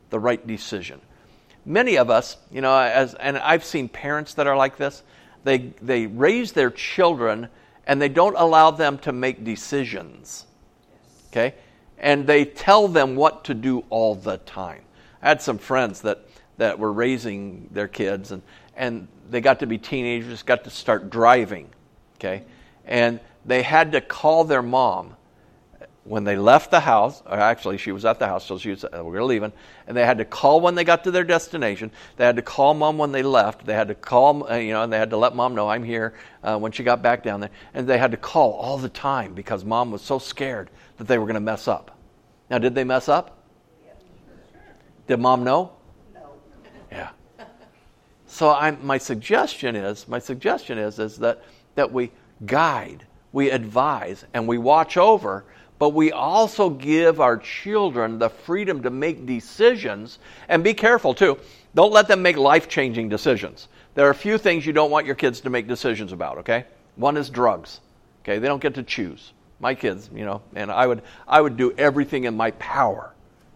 [0.09, 0.99] The right decision.
[1.65, 5.03] Many of us, you know, as, and I've seen parents that are like this,
[5.43, 7.47] they, they raise their children
[7.85, 10.45] and they don't allow them to make decisions.
[11.29, 11.53] Okay?
[12.01, 14.81] and they tell them what to do all the time.
[15.21, 16.25] I had some friends that,
[16.57, 18.41] that were raising their kids, and,
[18.81, 21.69] and they got to be teenagers, got to start driving,
[22.15, 22.43] okay?
[22.83, 25.15] And they had to call their mom
[26.03, 28.89] when they left the house, actually she was at the house, so she was, uh,
[29.05, 29.53] we were leaving,
[29.85, 31.91] and they had to call when they got to their destination.
[32.17, 33.67] They had to call mom when they left.
[33.67, 35.83] They had to call, uh, you know, and they had to let mom know I'm
[35.83, 37.51] here uh, when she got back down there.
[37.75, 41.19] And they had to call all the time because mom was so scared that they
[41.19, 41.95] were going to mess up.
[42.49, 43.37] Now, did they mess up?
[45.05, 45.73] Did mom know?
[48.31, 51.43] So I'm, my suggestion is, my suggestion is, is that,
[51.75, 52.11] that we
[52.45, 55.43] guide, we advise, and we watch over,
[55.79, 60.19] but we also give our children the freedom to make decisions.
[60.47, 61.39] And be careful too.
[61.75, 63.67] Don't let them make life changing decisions.
[63.95, 66.65] There are a few things you don't want your kids to make decisions about, okay?
[66.95, 67.81] One is drugs.
[68.23, 71.57] Okay, they don't get to choose my kids, you know, and I would I would
[71.57, 73.13] do everything in my power,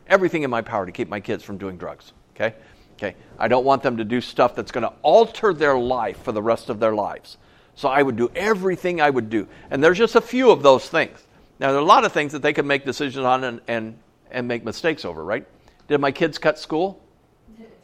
[0.07, 2.13] everything in my power to keep my kids from doing drugs.
[2.35, 2.55] Okay,
[2.95, 3.15] okay.
[3.37, 6.41] I don't want them to do stuff that's going to alter their life for the
[6.41, 7.37] rest of their lives.
[7.75, 10.87] So I would do everything I would do, and there's just a few of those
[10.87, 11.21] things.
[11.59, 13.97] Now there are a lot of things that they can make decisions on and and,
[14.31, 15.23] and make mistakes over.
[15.23, 15.45] Right?
[15.87, 17.01] Did my kids cut school?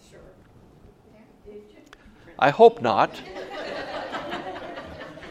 [0.09, 0.19] Sure.
[2.39, 3.21] I hope not.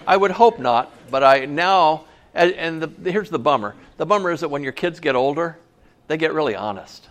[0.06, 2.04] I would hope not, but I now
[2.34, 5.58] and, and the, here's the bummer the bummer is that when your kids get older,
[6.06, 7.09] they get really honest.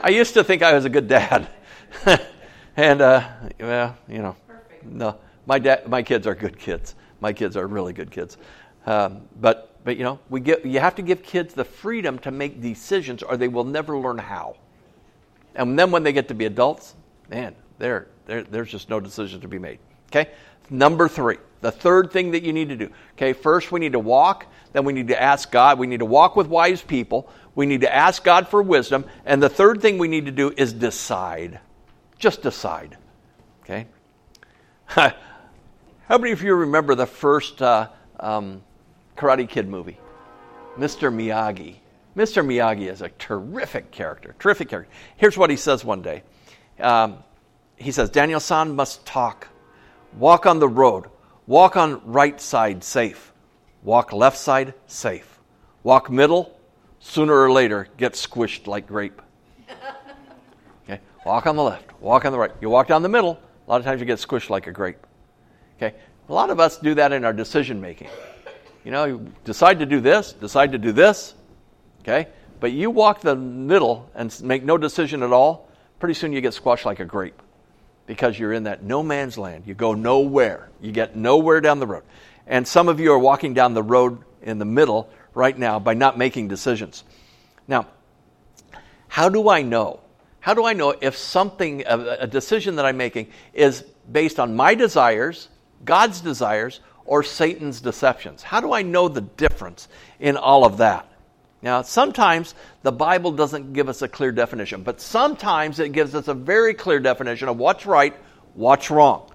[0.00, 1.48] I used to think I was a good dad.
[2.76, 3.28] and, uh,
[3.58, 4.84] well, you know, Perfect.
[4.84, 6.94] no, my, dad, my kids are good kids.
[7.20, 8.36] My kids are really good kids.
[8.86, 12.30] Um, but, but, you know, we get, you have to give kids the freedom to
[12.30, 14.56] make decisions or they will never learn how.
[15.54, 16.94] And then when they get to be adults,
[17.28, 19.80] man, there, there's just no decision to be made.
[20.10, 20.30] Okay?
[20.70, 22.90] Number three, the third thing that you need to do.
[23.12, 25.78] Okay, first we need to walk, then we need to ask God.
[25.78, 27.30] We need to walk with wise people.
[27.58, 29.04] We need to ask God for wisdom.
[29.26, 31.58] And the third thing we need to do is decide.
[32.16, 32.96] Just decide.
[33.64, 33.88] Okay?
[34.86, 35.12] How
[36.08, 37.88] many of you remember the first uh,
[38.20, 38.62] um,
[39.16, 39.98] Karate Kid movie?
[40.78, 41.12] Mr.
[41.12, 41.78] Miyagi.
[42.16, 42.46] Mr.
[42.46, 44.36] Miyagi is a terrific character.
[44.38, 44.92] Terrific character.
[45.16, 46.22] Here's what he says one day.
[46.78, 47.24] Um,
[47.74, 49.48] he says, Daniel san must talk.
[50.16, 51.06] Walk on the road.
[51.48, 53.32] Walk on right side, safe.
[53.82, 55.40] Walk left side, safe.
[55.82, 56.56] Walk middle,
[57.00, 59.20] sooner or later, get squished like grape.
[60.84, 61.00] Okay?
[61.24, 62.52] Walk on the left, walk on the right.
[62.60, 65.06] You walk down the middle, a lot of times you get squished like a grape.
[65.76, 65.94] Okay?
[66.28, 68.08] A lot of us do that in our decision making.
[68.84, 71.34] You know, you decide to do this, decide to do this,
[72.00, 72.28] okay?
[72.60, 75.68] But you walk the middle and make no decision at all,
[75.98, 77.40] pretty soon you get squashed like a grape
[78.06, 79.64] because you're in that no man's land.
[79.66, 80.70] You go nowhere.
[80.80, 82.02] You get nowhere down the road.
[82.46, 85.94] And some of you are walking down the road in the middle right now by
[85.94, 87.04] not making decisions.
[87.66, 87.86] Now,
[89.08, 90.00] how do I know
[90.40, 94.74] How do I know if something, a, decision that I'm making, is based on my
[94.74, 95.48] desires,
[95.84, 98.42] God's desires, or Satan's deceptions?
[98.42, 99.88] How do I know the difference
[100.20, 101.06] in all of that?
[101.60, 106.28] Now, sometimes the Bible doesn't give us a clear definition, but sometimes it gives us
[106.28, 108.14] a very clear definition of what's right,
[108.54, 109.30] what's wrong.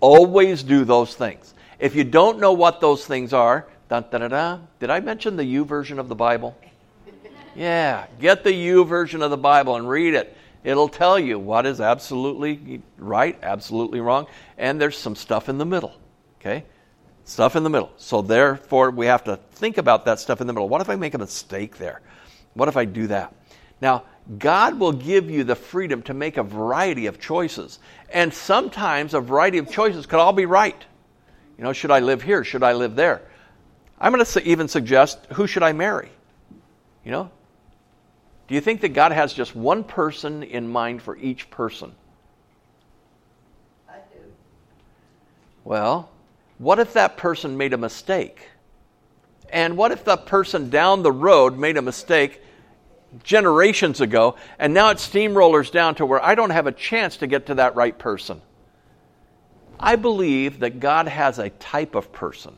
[0.00, 1.54] Always do those things.
[1.78, 5.44] If you don't know what those things are, dun, dun, dun, did I mention the
[5.44, 6.56] U YouVersion of the Bible?
[7.54, 10.36] Yeah, get the U YouVersion of the Bible and read it.
[10.64, 14.26] It'll tell you what is absolutely right, absolutely wrong,
[14.56, 15.94] and there's some stuff in the middle.
[16.40, 16.64] Okay?
[17.24, 17.90] Stuff in the middle.
[17.96, 20.68] So therefore, we have to think about that stuff in the middle.
[20.68, 22.00] What if I make a mistake there?
[22.54, 23.34] What if I do that?
[23.80, 24.04] Now,
[24.38, 27.78] God will give you the freedom to make a variety of choices.
[28.10, 30.84] And sometimes a variety of choices could all be right.
[31.56, 32.44] You know, should I live here?
[32.44, 33.22] Should I live there?
[34.00, 36.10] I'm going to even suggest who should I marry?
[37.04, 37.30] You know?
[38.46, 41.92] Do you think that God has just one person in mind for each person?
[43.88, 44.20] I do.
[45.64, 46.08] Well,
[46.56, 48.48] what if that person made a mistake?
[49.50, 52.42] And what if the person down the road made a mistake
[53.22, 57.26] generations ago and now it steamrollers down to where I don't have a chance to
[57.26, 58.40] get to that right person?
[59.80, 62.56] I believe that God has a type of person.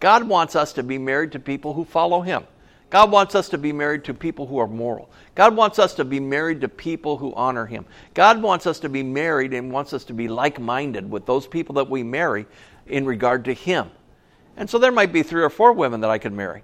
[0.00, 2.44] God wants us to be married to people who follow Him.
[2.90, 5.10] God wants us to be married to people who are moral.
[5.34, 7.84] God wants us to be married to people who honor Him.
[8.14, 11.46] God wants us to be married and wants us to be like minded with those
[11.46, 12.46] people that we marry
[12.86, 13.90] in regard to Him.
[14.56, 16.62] And so there might be three or four women that I could marry,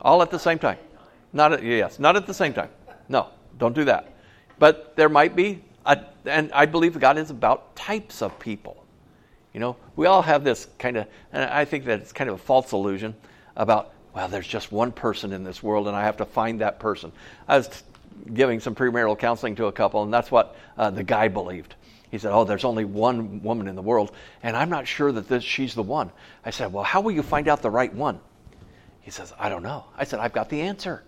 [0.00, 0.78] all at the same time.
[1.32, 2.70] Not at, yes, not at the same time.
[3.08, 3.28] No,
[3.58, 4.14] don't do that.
[4.58, 8.83] But there might be, a, and I believe God is about types of people.
[9.54, 12.34] You know, we all have this kind of, and I think that it's kind of
[12.34, 13.14] a false illusion
[13.56, 16.80] about, well, there's just one person in this world and I have to find that
[16.80, 17.12] person.
[17.46, 17.84] I was
[18.32, 21.76] giving some premarital counseling to a couple, and that's what uh, the guy believed.
[22.10, 25.28] He said, Oh, there's only one woman in the world, and I'm not sure that
[25.28, 26.10] this, she's the one.
[26.44, 28.20] I said, Well, how will you find out the right one?
[29.00, 29.84] He says, I don't know.
[29.96, 31.02] I said, I've got the answer.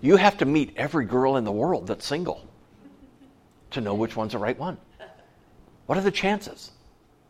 [0.00, 2.44] You have to meet every girl in the world that's single
[3.70, 4.78] to know which one's the right one.
[5.86, 6.72] What are the chances?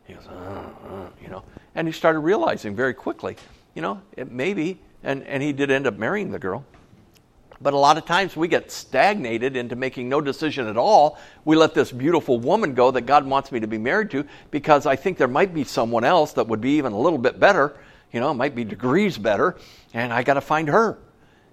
[0.09, 1.45] He goes, uh, uh, you know.
[1.75, 3.37] And he started realizing very quickly,
[3.75, 6.65] you know, it may be, and, and he did end up marrying the girl.
[7.61, 11.19] But a lot of times we get stagnated into making no decision at all.
[11.45, 14.87] We let this beautiful woman go that God wants me to be married to because
[14.87, 17.77] I think there might be someone else that would be even a little bit better.
[18.13, 19.57] You know, might be degrees better,
[19.93, 20.99] and I got to find her.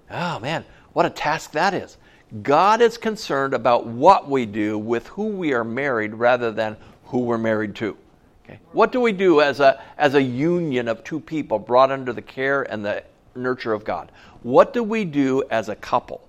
[0.10, 1.98] Oh man, what a task that is.
[2.42, 7.20] God is concerned about what we do with who we are married rather than who
[7.20, 7.98] we're married to.
[8.46, 8.60] Okay?
[8.72, 12.22] What do we do as a, as a union of two people brought under the
[12.22, 13.04] care and the
[13.36, 14.12] nurture of God?
[14.44, 16.28] What do we do as a couple?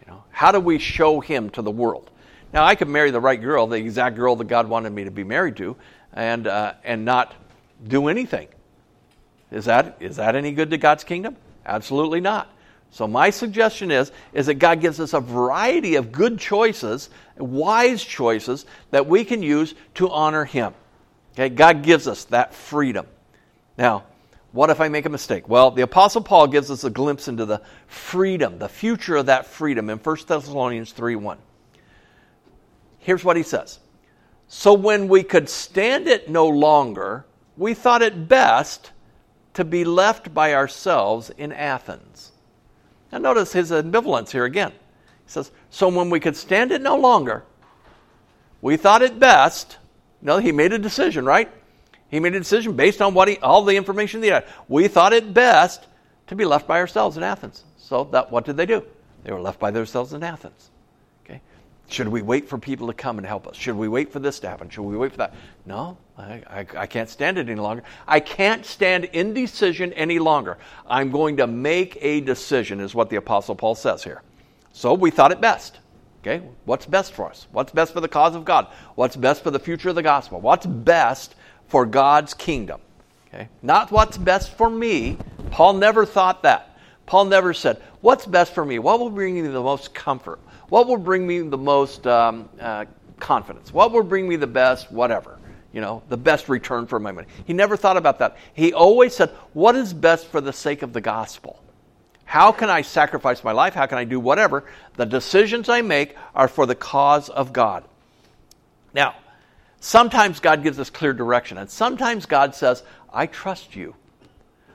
[0.00, 2.10] You know, how do we show Him to the world?
[2.52, 5.10] Now, I could marry the right girl, the exact girl that God wanted me to
[5.10, 5.76] be married to,
[6.12, 7.34] and uh, and not
[7.86, 8.48] do anything.
[9.50, 11.36] Is that is that any good to God's kingdom?
[11.64, 12.50] Absolutely not.
[12.90, 18.04] So my suggestion is is that God gives us a variety of good choices, wise
[18.04, 20.74] choices that we can use to honor Him.
[21.32, 23.06] Okay, God gives us that freedom.
[23.78, 24.04] Now,
[24.52, 25.48] what if I make a mistake?
[25.48, 29.46] Well, the Apostle Paul gives us a glimpse into the freedom, the future of that
[29.46, 31.38] freedom in 1 Thessalonians 3 1.
[32.98, 33.80] Here's what he says
[34.46, 37.24] So when we could stand it no longer,
[37.56, 38.92] we thought it best
[39.54, 42.32] to be left by ourselves in Athens.
[43.10, 44.70] Now, notice his ambivalence here again.
[44.70, 47.44] He says, So when we could stand it no longer,
[48.60, 49.78] we thought it best.
[50.22, 51.50] No, he made a decision, right?
[52.08, 54.46] He made a decision based on what he, all the information they had.
[54.68, 55.86] We thought it best
[56.28, 57.64] to be left by ourselves in Athens.
[57.76, 58.84] So that what did they do?
[59.24, 60.70] They were left by themselves in Athens.
[61.24, 61.40] Okay?
[61.88, 63.56] Should we wait for people to come and help us?
[63.56, 64.68] Should we wait for this to happen?
[64.68, 65.34] Should we wait for that?
[65.66, 67.82] No, I, I, I can't stand it any longer.
[68.06, 70.58] I can't stand indecision any longer.
[70.86, 74.22] I'm going to make a decision, is what the Apostle Paul says here.
[74.72, 75.78] So we thought it best.
[76.22, 77.48] Okay, what's best for us?
[77.50, 78.68] What's best for the cause of God?
[78.94, 80.40] What's best for the future of the gospel?
[80.40, 81.34] What's best
[81.72, 82.82] for God's kingdom.
[83.28, 83.48] Okay?
[83.62, 85.16] Not what's best for me.
[85.50, 86.76] Paul never thought that.
[87.06, 88.78] Paul never said, What's best for me?
[88.78, 90.38] What will bring me the most comfort?
[90.68, 92.84] What will bring me the most um, uh,
[93.18, 93.72] confidence?
[93.72, 95.38] What will bring me the best, whatever?
[95.72, 97.26] You know, the best return for my money.
[97.46, 98.36] He never thought about that.
[98.52, 101.62] He always said, What is best for the sake of the gospel?
[102.32, 103.74] How can I sacrifice my life?
[103.74, 104.64] How can I do whatever?
[104.96, 107.84] The decisions I make are for the cause of God.
[108.94, 109.14] Now,
[109.84, 113.96] Sometimes God gives us clear direction, and sometimes God says, I trust you.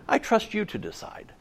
[0.06, 1.32] I trust you to decide.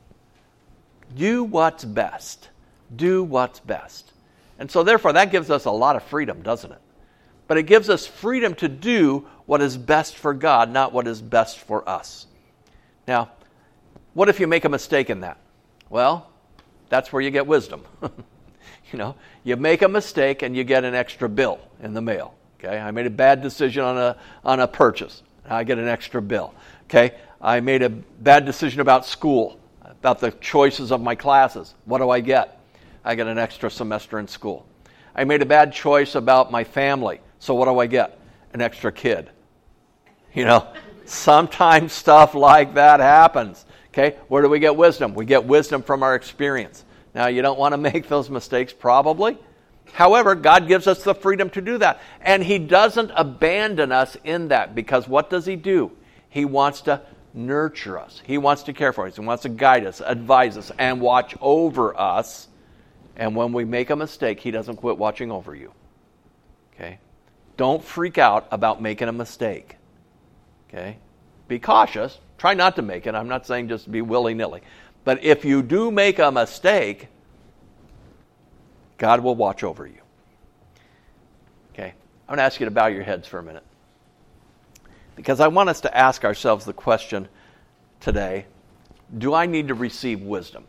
[1.17, 2.49] Do what's best.
[2.95, 4.13] Do what's best.
[4.61, 6.81] And so, therefore, that gives us a lot of freedom, doesn't it?
[7.49, 11.21] But it gives us freedom to do what is best for God, not what is
[11.21, 12.29] best for us.
[13.09, 13.33] Now,
[14.15, 15.39] what if you make a mistake in that?
[15.89, 16.31] Well,
[16.89, 17.83] that's where you get wisdom.
[18.03, 19.15] you know,
[19.45, 22.35] you make a mistake and you get an extra bill in the mail.
[22.59, 25.23] Okay, I made a bad decision on a on a purchase.
[25.49, 26.55] I get an extra bill.
[26.85, 31.75] Okay, I made a bad decision about school, about the choices of my classes.
[31.85, 32.61] What do I get?
[33.05, 34.67] I get an extra semester in school.
[35.15, 37.21] I made a bad choice about my family.
[37.39, 38.19] So what do I get?
[38.53, 39.31] An extra kid.
[40.35, 40.67] You know,
[41.05, 43.66] sometimes stuff like that happens.
[43.97, 45.15] Okay, where do we get wisdom?
[45.15, 46.85] We get wisdom from our experience.
[47.15, 49.39] Now, you don't want to make those mistakes, probably.
[49.93, 52.03] However, God gives us the freedom to do that.
[52.21, 55.93] And He doesn't abandon us in that because what does He do?
[56.29, 57.01] He wants to
[57.33, 60.71] nurture us, He wants to care for us, He wants to guide us, advise us,
[60.79, 62.49] and watch over us.
[63.17, 65.73] And when we make a mistake, He doesn't quit watching over you.
[66.75, 66.99] Okay?
[67.57, 69.77] Don't freak out about making a mistake.
[70.69, 70.99] Okay?
[71.49, 72.19] Be cautious.
[72.39, 73.15] Try not to make it.
[73.15, 74.63] I'm not saying just be willy nilly.
[75.05, 77.09] But if you do make a mistake,
[78.99, 80.01] God will watch over you.
[81.73, 81.95] Okay?
[82.29, 83.65] I'm going to ask you to bow your heads for a minute.
[85.15, 87.29] Because I want us to ask ourselves the question
[88.01, 88.47] today
[89.17, 90.65] do I need to receive wisdom?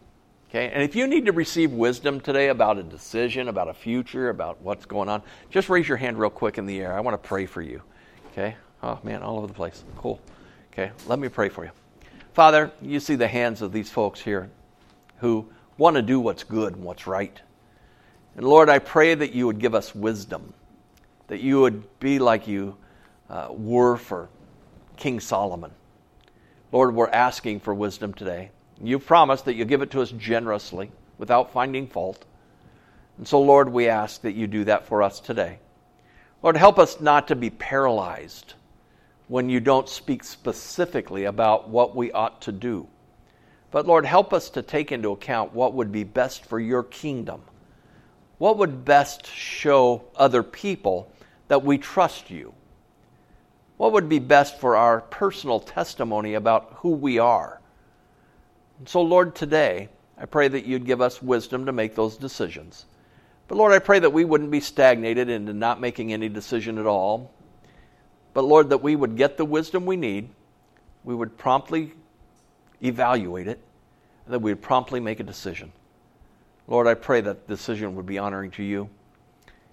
[0.49, 0.69] Okay?
[0.69, 4.61] And if you need to receive wisdom today about a decision, about a future, about
[4.61, 6.95] what's going on, just raise your hand real quick in the air.
[6.95, 7.81] I want to pray for you.
[8.31, 8.55] Okay?
[8.83, 9.83] Oh, man, all over the place.
[9.97, 10.21] Cool.
[10.77, 11.71] Okay, let me pray for you.
[12.33, 14.51] Father, you see the hands of these folks here
[15.17, 15.49] who
[15.79, 17.41] want to do what's good and what's right.
[18.35, 20.53] And Lord, I pray that you would give us wisdom,
[21.29, 22.77] that you would be like you
[23.27, 24.29] uh, were for
[24.97, 25.71] King Solomon.
[26.71, 28.51] Lord, we're asking for wisdom today.
[28.79, 32.23] You've promised that you'll give it to us generously without finding fault.
[33.17, 35.57] And so, Lord, we ask that you do that for us today.
[36.43, 38.53] Lord, help us not to be paralyzed
[39.27, 42.87] when you don't speak specifically about what we ought to do.
[43.71, 47.41] But Lord, help us to take into account what would be best for your kingdom
[48.37, 51.11] what would best show other people
[51.47, 52.53] that we trust you?
[53.77, 57.61] What would be best for our personal testimony about who we are?
[58.79, 62.85] And so, Lord, today, I pray that you'd give us wisdom to make those decisions.
[63.47, 66.85] But, Lord, I pray that we wouldn't be stagnated into not making any decision at
[66.85, 67.31] all.
[68.37, 70.29] But, Lord, that we would get the wisdom we need,
[71.03, 71.93] we would promptly
[72.83, 73.59] evaluate it,
[74.25, 75.71] and that we would promptly make a decision.
[76.67, 78.91] Lord, I pray that decision would be honoring to you.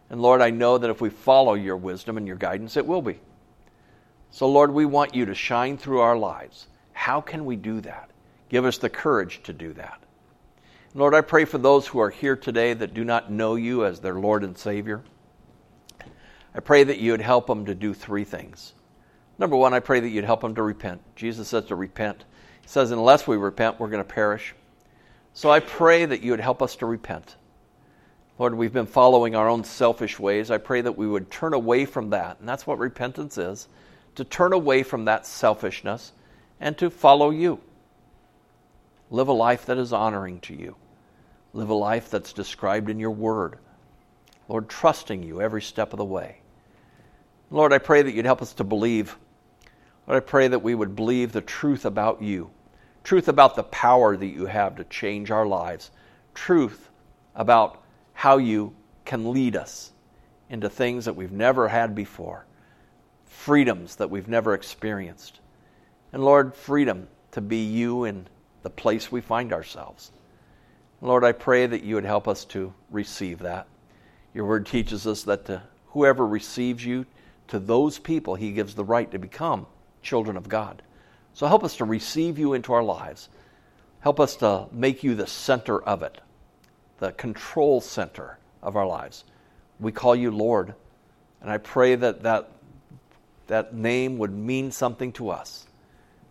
[0.08, 3.02] And Lord, I know that if we follow your wisdom and your guidance, it will
[3.02, 3.20] be.
[4.30, 6.66] So, Lord, we want you to shine through our lives.
[6.94, 8.08] How can we do that?
[8.48, 10.02] Give us the courage to do that.
[10.94, 14.00] Lord, I pray for those who are here today that do not know you as
[14.00, 15.02] their Lord and Savior.
[16.54, 18.74] I pray that you would help them to do three things.
[19.38, 21.00] Number one, I pray that you'd help them to repent.
[21.16, 22.24] Jesus says to repent.
[22.62, 24.54] He says, unless we repent, we're going to perish.
[25.32, 27.36] So I pray that you would help us to repent.
[28.38, 30.50] Lord, we've been following our own selfish ways.
[30.50, 32.38] I pray that we would turn away from that.
[32.38, 33.68] And that's what repentance is
[34.14, 36.12] to turn away from that selfishness
[36.60, 37.60] and to follow you.
[39.10, 40.76] Live a life that is honoring to you.
[41.52, 43.58] Live a life that's described in your word.
[44.48, 46.38] Lord, trusting you every step of the way.
[47.50, 49.16] Lord, I pray that you'd help us to believe.
[50.06, 52.50] Lord, I pray that we would believe the truth about you
[53.04, 55.90] truth about the power that you have to change our lives,
[56.34, 56.88] truth
[57.36, 57.84] about
[58.14, 58.74] how you
[59.04, 59.92] can lead us
[60.48, 62.46] into things that we've never had before,
[63.26, 65.40] freedoms that we've never experienced.
[66.12, 68.26] And Lord, freedom to be you in
[68.62, 70.10] the place we find ourselves.
[71.02, 73.66] Lord, I pray that you would help us to receive that.
[74.32, 77.04] Your word teaches us that to whoever receives you,
[77.48, 79.66] to those people, he gives the right to become
[80.02, 80.82] children of God.
[81.34, 83.28] So help us to receive you into our lives.
[84.00, 86.20] Help us to make you the center of it,
[86.98, 89.24] the control center of our lives.
[89.80, 90.74] We call you Lord,
[91.40, 92.50] and I pray that that,
[93.46, 95.66] that name would mean something to us.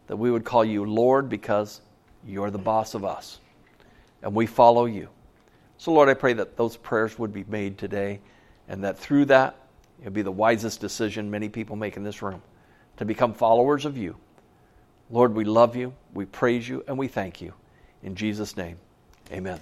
[0.07, 1.81] That we would call you Lord because
[2.25, 3.39] you're the boss of us,
[4.21, 5.09] and we follow you.
[5.77, 8.21] So, Lord, I pray that those prayers would be made today,
[8.67, 9.55] and that through that,
[10.03, 12.41] it would be the wisest decision many people make in this room
[12.97, 14.17] to become followers of you.
[15.09, 17.53] Lord, we love you, we praise you, and we thank you.
[18.03, 18.77] In Jesus' name,
[19.31, 19.61] amen.